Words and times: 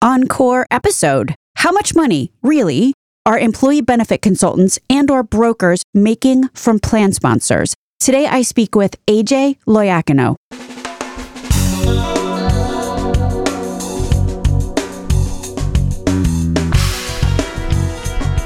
encore 0.00 0.66
episode. 0.70 1.34
How 1.56 1.72
much 1.72 1.94
money, 1.94 2.30
really, 2.42 2.94
are 3.26 3.38
employee 3.38 3.82
benefit 3.82 4.22
consultants 4.22 4.78
and 4.88 5.10
or 5.10 5.22
brokers 5.22 5.82
making 5.92 6.48
from 6.54 6.78
plan 6.78 7.12
sponsors? 7.12 7.74
Today 8.00 8.26
I 8.26 8.42
speak 8.42 8.74
with 8.74 8.94
AJ 9.06 9.58
Loiacono. 9.66 10.36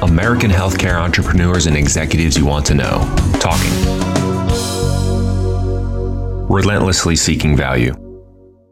American 0.02 0.50
healthcare 0.50 1.00
entrepreneurs 1.00 1.66
and 1.66 1.76
executives 1.76 2.36
you 2.36 2.44
want 2.44 2.66
to 2.66 2.74
know. 2.74 2.98
Talking. 3.40 3.72
Relentlessly 6.48 7.16
seeking 7.16 7.56
value. 7.56 8.11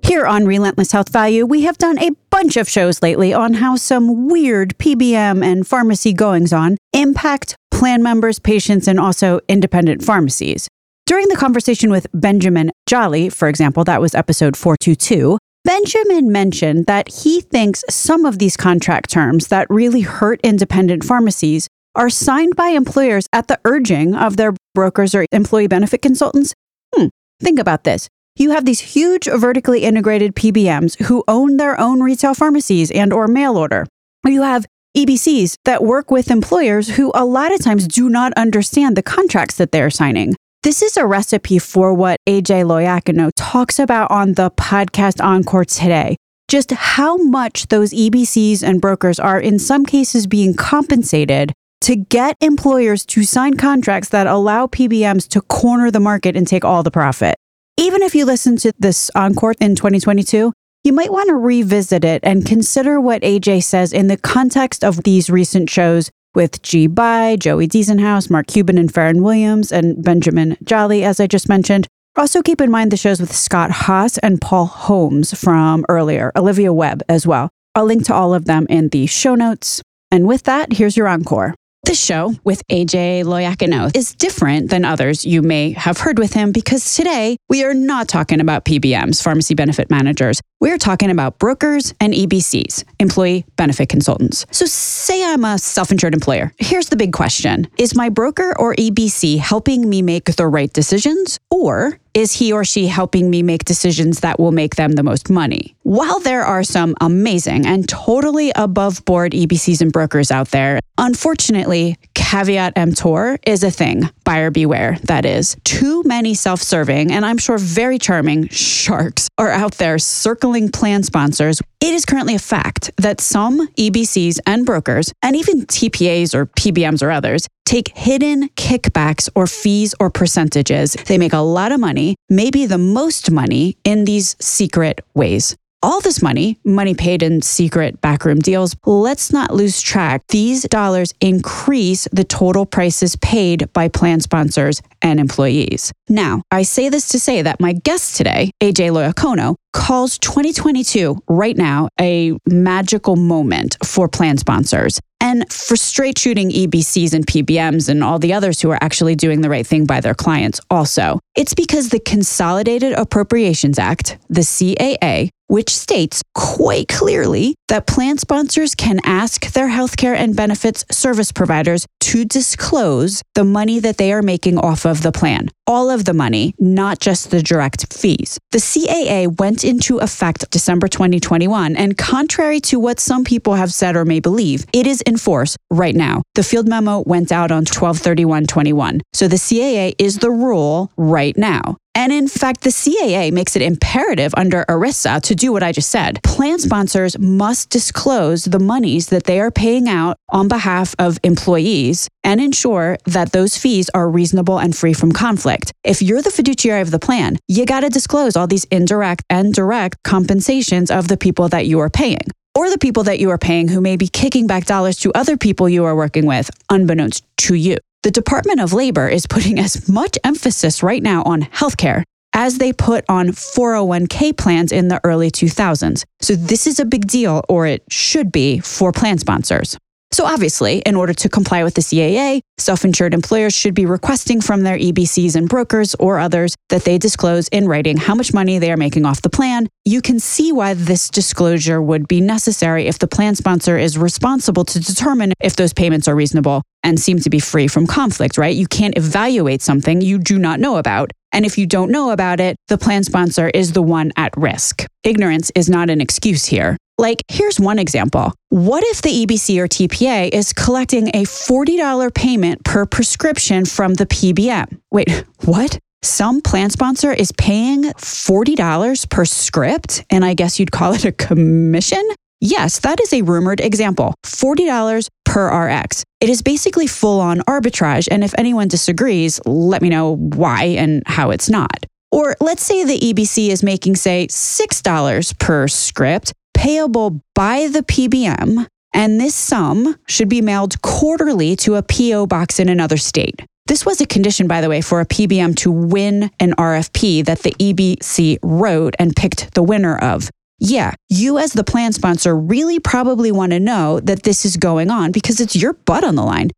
Here 0.03 0.27
on 0.27 0.47
Relentless 0.47 0.93
Health 0.93 1.11
Value, 1.11 1.47
we 1.47 1.63
have 1.63 1.79
done 1.79 1.99
a 1.99 2.11
bunch 2.31 2.57
of 2.57 2.69
shows 2.69 3.03
lately 3.03 3.33
on 3.33 3.55
how 3.55 3.77
some 3.77 4.29
weird 4.29 4.77
PBM 4.79 5.45
and 5.45 5.67
pharmacy 5.67 6.13
goings 6.13 6.53
on 6.53 6.77
impact 6.93 7.55
plan 7.71 8.03
members, 8.03 8.39
patients, 8.39 8.89
and 8.89 8.99
also 8.99 9.41
independent 9.49 10.03
pharmacies. 10.03 10.69
During 11.07 11.29
the 11.29 11.37
conversation 11.37 11.91
with 11.91 12.07
Benjamin 12.13 12.71
Jolley, 12.87 13.31
for 13.31 13.49
example, 13.49 13.85
that 13.85 14.01
was 14.01 14.15
episode 14.15 14.57
422, 14.57 15.39
Benjamin 15.65 16.33
mentioned 16.33 16.87
that 16.87 17.09
he 17.09 17.41
thinks 17.41 17.85
some 17.91 18.25
of 18.25 18.39
these 18.39 18.57
contract 18.57 19.11
terms 19.11 19.49
that 19.49 19.67
really 19.71 20.01
hurt 20.01 20.41
independent 20.43 21.05
pharmacies 21.05 21.69
are 21.95 22.11
signed 22.11 22.57
by 22.57 22.69
employers 22.69 23.27
at 23.33 23.49
the 23.49 23.59
urging 23.65 24.15
of 24.15 24.37
their 24.37 24.55
brokers 24.75 25.15
or 25.15 25.27
employee 25.33 25.67
benefit 25.67 26.01
consultants. 26.01 26.55
Hmm, 26.95 27.07
think 27.41 27.59
about 27.59 27.85
this. 27.85 28.09
You 28.37 28.51
have 28.51 28.65
these 28.65 28.81
huge 28.81 29.27
vertically 29.27 29.85
integrated 29.85 30.35
PBMs 30.35 31.03
who 31.05 31.25
own 31.29 31.57
their 31.57 31.79
own 31.79 32.03
retail 32.03 32.35
pharmacies 32.35 32.91
and 32.91 33.13
or 33.13 33.29
mail 33.29 33.57
order. 33.57 33.87
You 34.25 34.43
have 34.43 34.67
EBCs 34.97 35.57
that 35.65 35.85
work 35.85 36.11
with 36.11 36.31
employers 36.31 36.97
who 36.97 37.13
a 37.15 37.25
lot 37.25 37.53
of 37.53 37.63
times 37.63 37.87
do 37.87 38.09
not 38.09 38.33
understand 38.35 38.97
the 38.97 39.03
contracts 39.03 39.57
that 39.57 39.73
they're 39.73 39.91
signing. 39.91 40.35
This 40.63 40.83
is 40.83 40.97
a 40.97 41.07
recipe 41.07 41.59
for 41.59 41.95
what 41.95 42.19
AJ 42.29 42.65
Loiacono 42.65 43.31
talks 43.35 43.79
about 43.79 44.11
on 44.11 44.35
the 44.35 44.51
podcast 44.51 45.25
Encore 45.25 45.65
today. 45.65 46.17
Just 46.49 46.71
how 46.73 47.17
much 47.17 47.69
those 47.69 47.93
EBCs 47.93 48.63
and 48.63 48.81
brokers 48.81 49.19
are 49.19 49.41
in 49.41 49.59
some 49.59 49.87
cases 49.87 50.27
being 50.27 50.55
compensated 50.55 51.53
to 51.83 51.97
get 51.97 52.37
employers 52.41 53.07
to 53.07 53.23
sign 53.23 53.55
contracts 53.55 54.11
that 54.11 54.27
allow 54.27 54.67
PBMs 54.67 55.29
to 55.29 55.41
corner 55.41 55.91
the 55.91 56.01
market 56.01 56.37
and 56.37 56.47
take 56.47 56.65
all 56.65 56.83
the 56.83 56.91
profit. 56.91 57.37
Even 57.81 58.03
if 58.03 58.15
you 58.15 58.27
listen 58.27 58.57
to 58.57 58.75
this 58.79 59.11
Encore 59.15 59.55
in 59.59 59.75
2022, 59.75 60.53
you 60.85 60.93
might 60.93 61.11
want 61.11 61.29
to 61.29 61.35
revisit 61.35 62.05
it 62.05 62.21
and 62.23 62.45
consider 62.45 63.01
what 63.01 63.23
AJ 63.23 63.63
says 63.63 63.95
in 63.95 64.07
the 64.09 64.19
context 64.19 64.85
of 64.85 65.03
these 65.03 65.31
recent 65.31 65.71
shows 65.71 66.11
with 66.35 66.61
Ge 66.61 66.89
Bai, 66.91 67.37
Joey 67.37 67.67
Dizenhouse, 67.67 68.29
Mark 68.29 68.49
Cuban 68.49 68.77
and 68.77 68.93
Ferrin 68.93 69.23
Williams, 69.23 69.73
and 69.73 70.05
Benjamin 70.05 70.59
Jolley, 70.63 71.05
as 71.05 71.21
I 71.21 71.27
just 71.27 71.49
mentioned. 71.49 71.87
Also, 72.17 72.43
keep 72.43 72.61
in 72.61 72.71
mind 72.71 72.93
the 72.93 72.99
shows 72.99 73.19
with 73.19 73.35
Scott 73.35 73.71
Haas 73.71 74.19
and 74.19 74.43
Paul 74.43 74.67
Holmes 74.67 75.33
from 75.33 75.87
earlier, 75.89 76.33
Olivia 76.37 76.75
Webb 76.75 77.03
as 77.09 77.27
well. 77.27 77.49
I'll 77.75 77.87
link 77.87 78.05
to 78.05 78.15
all 78.15 78.35
of 78.35 78.45
them 78.45 78.67
in 78.69 78.91
the 78.91 79.07
show 79.07 79.35
notes. 79.35 79.81
And 80.11 80.29
with 80.29 80.43
that, 80.43 80.75
here's 80.75 80.99
your 80.99 81.09
encore. 81.09 81.55
This 81.85 81.99
show 81.99 82.35
with 82.45 82.67
AJ 82.69 83.25
Loiacono 83.25 83.91
is 83.97 84.15
different 84.15 84.69
than 84.69 84.85
others 84.85 85.25
you 85.25 85.41
may 85.41 85.73
have 85.73 85.97
heard 85.97 86.19
with 86.19 86.35
him 86.35 86.53
because 86.53 86.95
today 86.95 87.39
we 87.49 87.65
are 87.65 87.73
not 87.73 88.07
talking 88.07 88.39
about 88.39 88.67
PBMs, 88.67 89.23
pharmacy 89.23 89.55
benefit 89.55 89.91
managers. 89.91 90.43
We're 90.61 90.77
talking 90.77 91.11
about 91.11 91.39
brokers 91.39 91.95
and 91.99 92.13
EBCs, 92.13 92.85
employee 92.99 93.47
benefit 93.57 93.89
consultants. 93.89 94.45
So, 94.51 94.67
say 94.67 95.25
I'm 95.25 95.43
a 95.47 95.57
self 95.57 95.91
insured 95.91 96.13
employer. 96.13 96.53
Here's 96.59 96.91
the 96.91 96.97
big 96.97 97.15
question 97.15 97.67
Is 97.79 97.97
my 97.97 98.11
broker 98.11 98.53
or 98.59 98.75
EBC 98.75 99.39
helping 99.39 99.89
me 99.89 100.03
make 100.03 100.27
the 100.27 100.47
right 100.47 100.71
decisions? 100.71 101.39
Or 101.51 101.99
is 102.13 102.35
he 102.35 102.53
or 102.53 102.65
she 102.65 102.89
helping 102.89 103.31
me 103.31 103.43
make 103.43 103.65
decisions 103.65 104.21
that 104.21 104.39
will 104.39 104.53
make 104.53 104.77
them 104.77 104.93
the 104.93 105.03
most 105.03 105.31
money? 105.31 105.77
While 105.91 106.21
there 106.21 106.43
are 106.43 106.63
some 106.63 106.95
amazing 107.01 107.67
and 107.67 107.89
totally 107.89 108.53
above 108.55 109.05
board 109.05 109.33
EBCs 109.33 109.81
and 109.81 109.93
brokers 109.93 110.31
out 110.31 110.53
there, 110.53 110.79
unfortunately, 110.99 111.97
caveat 112.15 112.75
emptor 112.77 113.41
is 113.45 113.65
a 113.65 113.73
thing. 113.73 114.09
Buyer 114.23 114.53
beware, 114.53 114.99
that 115.03 115.27
is. 115.27 115.57
Too 115.65 116.05
many 116.05 116.35
self 116.35 116.63
serving, 116.63 117.11
and 117.11 117.27
I'm 117.27 117.39
sure 117.39 117.59
very 117.59 117.99
charming 117.99 118.47
sharks 118.51 119.27
are 119.37 119.51
out 119.51 119.79
there 119.79 119.99
circling 119.99 120.69
plan 120.69 121.03
sponsors. 121.03 121.61
It 121.81 121.93
is 121.93 122.05
currently 122.05 122.37
a 122.37 122.39
fact 122.39 122.93
that 122.99 123.21
some 123.21 123.67
EBCs 123.75 124.39
and 124.47 124.65
brokers, 124.65 125.13
and 125.25 125.35
even 125.35 125.67
TPAs 125.67 126.37
or 126.37 126.47
PBMs 126.47 127.03
or 127.03 127.11
others, 127.11 127.49
take 127.65 127.97
hidden 127.97 128.49
kickbacks 128.51 129.29
or 129.35 129.49
fees 129.49 129.93
or 129.99 130.09
percentages. 130.09 130.93
They 130.93 131.19
make 131.19 131.33
a 131.33 131.39
lot 131.39 131.73
of 131.73 131.81
money, 131.81 132.15
maybe 132.29 132.67
the 132.67 132.79
most 132.79 133.33
money, 133.33 133.77
in 133.83 134.05
these 134.05 134.37
secret 134.39 135.01
ways 135.15 135.57
all 135.83 136.01
this 136.01 136.23
money, 136.23 136.59
money 136.65 136.95
paid 136.95 137.23
in 137.23 137.43
secret 137.43 138.01
backroom 138.01 138.39
deals, 138.39 138.77
let's 138.85 139.33
not 139.33 139.55
lose 139.55 139.81
track. 139.81 140.23
These 140.29 140.65
dollars 140.65 141.15
increase 141.21 142.07
the 142.13 142.25
total 142.25 142.67
prices 142.67 143.17
paid 143.17 143.73
by 143.73 143.89
plan 143.89 144.21
sponsors 144.21 144.83
and 145.03 145.19
employees. 145.19 145.93
Now, 146.09 146.43
I 146.51 146.63
say 146.63 146.89
this 146.89 147.09
to 147.09 147.21
say 147.21 147.43
that 147.43 147.61
my 147.61 147.73
guest 147.73 148.17
today, 148.17 148.51
AJ 148.61 148.91
Loiacono, 148.91 149.57
calls 149.73 150.19
2022 150.19 151.23
right 151.29 151.57
now 151.57 151.89
a 152.01 152.37
magical 152.47 153.17
moment 153.17 153.77
for 153.85 154.09
plan 154.09 154.37
sponsors 154.37 155.01
and 155.21 155.51
for 155.53 155.77
straight 155.77 156.19
shooting 156.19 156.51
EBCs 156.51 157.13
and 157.13 157.27
PBMs 157.27 157.89
and 157.89 158.03
all 158.03 158.19
the 158.19 158.33
others 158.33 158.61
who 158.61 158.71
are 158.71 158.79
actually 158.81 159.15
doing 159.15 159.43
the 159.43 159.51
right 159.51 159.67
thing 159.67 159.85
by 159.85 160.01
their 160.01 160.15
clients 160.15 160.61
also. 160.71 161.21
It's 161.37 161.55
because 161.55 161.91
the 161.91 162.01
Consolidated 162.01 162.93
Appropriations 162.95 163.79
Act, 163.79 164.19
the 164.29 164.41
CAA, 164.41 165.29
which 165.51 165.71
states 165.71 166.23
quite 166.33 166.87
clearly 166.87 167.57
that 167.67 167.89
plan 167.89 168.17
sponsors 168.19 168.77
can 168.77 169.01
ask 169.03 169.53
their 169.53 169.69
healthcare 169.69 170.15
and 170.15 170.37
benefits 170.37 170.85
service 170.93 171.33
providers 171.33 171.87
to 171.99 172.25
disclose 172.25 173.21
the 173.35 173.43
money 173.43 173.81
that 173.81 173.97
they 173.97 174.13
are 174.13 174.23
making 174.23 174.57
off 174.59 174.87
of 174.87 175.03
the 175.03 175.11
plan. 175.11 175.49
All 175.71 175.89
of 175.89 176.05
the 176.05 176.15
money, 176.15 176.53
not 176.59 176.99
just 176.99 177.31
the 177.31 177.45
direct 177.45 177.95
fees. 177.95 178.41
The 178.51 178.59
CAA 178.59 179.39
went 179.39 179.63
into 179.63 179.99
effect 179.99 180.51
December 180.51 180.89
2021, 180.89 181.77
and 181.77 181.97
contrary 181.97 182.59
to 182.63 182.81
what 182.81 182.99
some 182.99 183.23
people 183.23 183.55
have 183.55 183.73
said 183.73 183.95
or 183.95 184.05
may 184.05 184.19
believe, 184.19 184.67
it 184.73 184.89
is 184.89 185.01
in 185.03 185.17
force 185.17 185.57
right 185.71 185.95
now. 185.95 186.23
The 186.35 186.43
field 186.43 186.67
memo 186.67 187.05
went 187.07 187.31
out 187.31 187.53
on 187.53 187.67
123121. 187.67 189.01
So 189.13 189.29
the 189.29 189.37
CAA 189.37 189.95
is 189.97 190.19
the 190.19 190.33
rule 190.33 190.91
right 190.97 191.37
now. 191.37 191.77
And 191.95 192.13
in 192.13 192.29
fact, 192.29 192.63
the 192.63 192.71
CAA 192.71 193.33
makes 193.33 193.57
it 193.57 193.63
imperative 193.63 194.33
under 194.37 194.65
ERISA 194.69 195.23
to 195.23 195.35
do 195.35 195.53
what 195.53 195.63
I 195.63 195.73
just 195.73 195.91
said. 195.91 196.23
Plan 196.23 196.59
sponsors 196.59 197.19
must 197.19 197.69
disclose 197.69 198.45
the 198.45 198.61
monies 198.61 199.09
that 199.09 199.25
they 199.25 199.41
are 199.41 199.51
paying 199.51 199.89
out 199.89 200.17
on 200.31 200.47
behalf 200.47 200.95
of 200.99 201.19
employees 201.25 202.09
and 202.23 202.41
ensure 202.41 202.97
that 203.07 203.33
those 203.33 203.57
fees 203.57 203.91
are 203.93 204.09
reasonable 204.09 204.59
and 204.59 204.77
free 204.77 204.93
from 204.93 205.11
conflict. 205.11 205.60
If 205.85 206.03
you're 206.03 206.23
the 206.23 206.31
fiduciary 206.31 206.81
of 206.81 206.91
the 206.91 206.99
plan, 206.99 207.39
you 207.49 207.67
got 207.67 207.81
to 207.81 207.89
disclose 207.89 208.37
all 208.37 208.47
these 208.47 208.65
indirect 208.65 209.25
and 209.31 209.53
direct 209.53 210.03
compensations 210.03 210.91
of 210.91 211.09
the 211.09 211.17
people 211.17 211.49
that 211.49 211.67
you 211.67 211.81
are 211.81 211.91
paying 211.91 212.21
or 212.55 212.71
the 212.71 212.79
people 212.79 213.05
that 213.05 213.19
you 213.19 213.31
are 213.31 213.39
paying 213.39 213.69
who 213.69 213.81
may 213.81 213.97
be 213.97 214.09
kicking 214.09 214.47
back 214.47 214.67
dollars 214.67 214.97
to 214.99 215.13
other 215.15 215.37
people 215.37 215.69
you 215.69 215.85
are 215.85 215.97
working 215.97 216.27
with, 216.27 216.51
unbeknownst 216.69 217.25
to 217.39 217.55
you. 217.55 217.77
The 218.03 218.11
Department 218.11 218.61
of 218.61 218.73
Labor 218.73 219.09
is 219.09 219.27
putting 219.27 219.59
as 219.59 219.89
much 219.89 220.19
emphasis 220.25 220.83
right 220.83 221.03
now 221.03 221.23
on 221.23 221.43
healthcare 221.43 222.03
as 222.33 222.59
they 222.59 222.73
put 222.73 223.05
on 223.09 223.29
401k 223.29 224.37
plans 224.37 224.73
in 224.73 224.89
the 224.89 225.01
early 225.05 225.31
2000s. 225.31 226.05
So 226.21 226.35
this 226.35 226.67
is 226.67 226.79
a 226.79 226.85
big 226.85 227.07
deal, 227.07 227.45
or 227.49 227.67
it 227.67 227.83
should 227.91 228.31
be, 228.31 228.61
for 228.61 228.93
plan 228.93 229.19
sponsors. 229.19 229.77
So, 230.13 230.25
obviously, 230.25 230.79
in 230.79 230.97
order 230.97 231.15
to 231.15 231.29
comply 231.29 231.63
with 231.63 231.75
the 231.75 231.83
CAA, 231.83 232.41
self 232.59 232.85
insured 232.85 233.15
employers 233.15 233.55
should 233.55 233.75
be 233.75 233.87
requesting 233.87 234.41
from 234.41 234.63
their 234.63 234.77
EBCs 234.77 235.37
and 235.37 235.49
brokers 235.49 235.95
or 236.01 236.19
others 236.19 236.57
that 236.69 236.83
they 236.83 236.99
disclose 236.99 237.47
in 237.49 237.69
writing 237.69 237.97
how 237.97 238.17
much 238.17 238.35
money 238.35 238.59
they 238.59 238.73
are 238.73 238.77
making 238.77 239.07
off 239.07 239.23
the 239.23 239.31
plan. 239.31 239.69
You 239.85 240.03
can 240.03 240.19
see 240.19 240.51
why 240.51 240.75
this 240.75 241.11
disclosure 241.11 241.81
would 241.81 242.09
be 242.09 242.21
necessary 242.21 242.89
if 242.89 242.99
the 242.99 243.07
plan 243.07 243.37
sponsor 243.37 243.79
is 243.79 243.97
responsible 243.97 244.65
to 244.65 244.81
determine 244.81 245.33
if 245.41 245.55
those 245.55 245.73
payments 245.73 246.09
are 246.09 246.17
reasonable 246.17 246.63
and 246.83 246.99
seem 246.99 247.21
to 247.21 247.31
be 247.31 247.39
free 247.39 247.69
from 247.69 247.87
conflict, 247.87 248.37
right? 248.37 248.55
You 248.55 248.67
can't 248.67 248.97
evaluate 248.97 249.63
something 249.63 250.01
you 250.01 250.19
do 250.19 250.39
not 250.39 250.59
know 250.59 250.77
about. 250.77 251.13
And 251.33 251.47
if 251.47 251.59
you 251.59 251.67
don't 251.67 251.91
know 251.91 252.11
about 252.11 252.41
it, 252.41 252.57
the 252.69 252.79
plan 252.79 253.05
sponsor 253.05 253.49
is 253.49 253.73
the 253.73 253.83
one 253.83 254.13
at 254.17 254.37
risk. 254.37 254.87
Ignorance 255.05 255.51
is 255.55 255.69
not 255.69 255.91
an 255.91 256.01
excuse 256.01 256.47
here. 256.47 256.77
Like, 256.99 257.23
here's 257.29 257.59
one 257.59 257.79
example. 257.79 258.35
What 258.51 258.85
if 258.89 259.01
the 259.01 259.25
EBC 259.25 259.59
or 259.59 259.69
TPA 259.69 260.29
is 260.33 260.53
collecting 260.53 261.09
a 261.09 261.25
$40 261.25 262.15
payment 262.15 262.63
per 262.65 262.85
prescription 262.85 263.65
from 263.65 263.95
the 263.95 264.07
PBM? 264.07 264.81
Wait, 264.91 265.25
what? 265.45 265.79
Some 266.03 266.41
plan 266.41 266.71
sponsor 266.71 267.13
is 267.13 267.33
paying 267.33 267.85
$40 267.85 269.11
per 269.11 269.25
script, 269.25 270.05
and 270.11 270.25
I 270.25 270.35
guess 270.35 270.59
you'd 270.59 270.73
call 270.73 270.95
it 270.95 271.05
a 271.05 271.13
commission? 271.13 272.03
Yes, 272.41 272.79
that 272.81 273.01
is 273.01 273.13
a 273.13 273.23
rumored 273.23 273.61
example 273.61 274.15
$40 274.25 275.09
per 275.25 275.69
RX. 275.69 276.05
It 276.21 276.29
is 276.29 276.43
basically 276.43 276.87
full 276.87 277.21
on 277.21 277.41
arbitrage. 277.41 278.09
And 278.11 278.25
if 278.25 278.35
anyone 278.39 278.69
disagrees, 278.69 279.41
let 279.45 279.83
me 279.83 279.91
know 279.91 280.17
why 280.17 280.65
and 280.65 281.03
how 281.07 281.31
it's 281.31 281.51
not. 281.51 281.87
Or 282.11 282.35
let's 282.41 282.65
say 282.65 282.85
the 282.85 282.99
EBC 282.99 283.51
is 283.51 283.63
making, 283.63 283.97
say, 283.97 284.27
$6 284.29 285.39
per 285.39 285.69
script, 285.69 286.33
payable 286.55 287.21
by 287.35 287.69
the 287.69 287.83
PBM, 287.83 288.67
and 288.93 289.21
this 289.21 289.35
sum 289.35 289.97
should 290.09 290.29
be 290.29 290.43
mailed 290.43 290.83
quarterly 290.83 291.55
to 291.57 291.77
a 291.77 291.83
PO 291.83 292.27
box 292.27 292.59
in 292.59 292.69
another 292.69 292.97
state. 292.97 293.45
This 293.67 293.87
was 293.87 294.01
a 294.01 294.07
condition, 294.07 294.49
by 294.49 294.61
the 294.61 294.69
way, 294.69 294.81
for 294.81 295.01
a 295.01 295.07
PBM 295.07 295.55
to 295.59 295.71
win 295.71 296.31
an 296.41 296.55
RFP 296.55 297.25
that 297.27 297.41
the 297.41 297.53
EBC 297.53 298.39
wrote 298.43 298.97
and 298.99 299.15
picked 299.15 299.55
the 299.55 299.63
winner 299.63 299.97
of. 299.97 300.29
Yeah, 300.63 300.95
you 301.09 301.39
as 301.39 301.55
the 301.55 301.65
plan 301.65 301.93
sponsor 301.93 302.37
really 302.37 302.79
probably 302.79 303.33
want 303.33 303.53
to 303.53 303.59
know 303.59 303.99
that 304.01 304.25
this 304.25 304.45
is 304.45 304.59
going 304.59 304.91
on 304.91 305.11
because 305.11 305.41
it's 305.41 305.57
your 305.57 305.73
butt 305.73 306.05
on 306.05 306.17
the 306.17 306.23
line. 306.23 306.51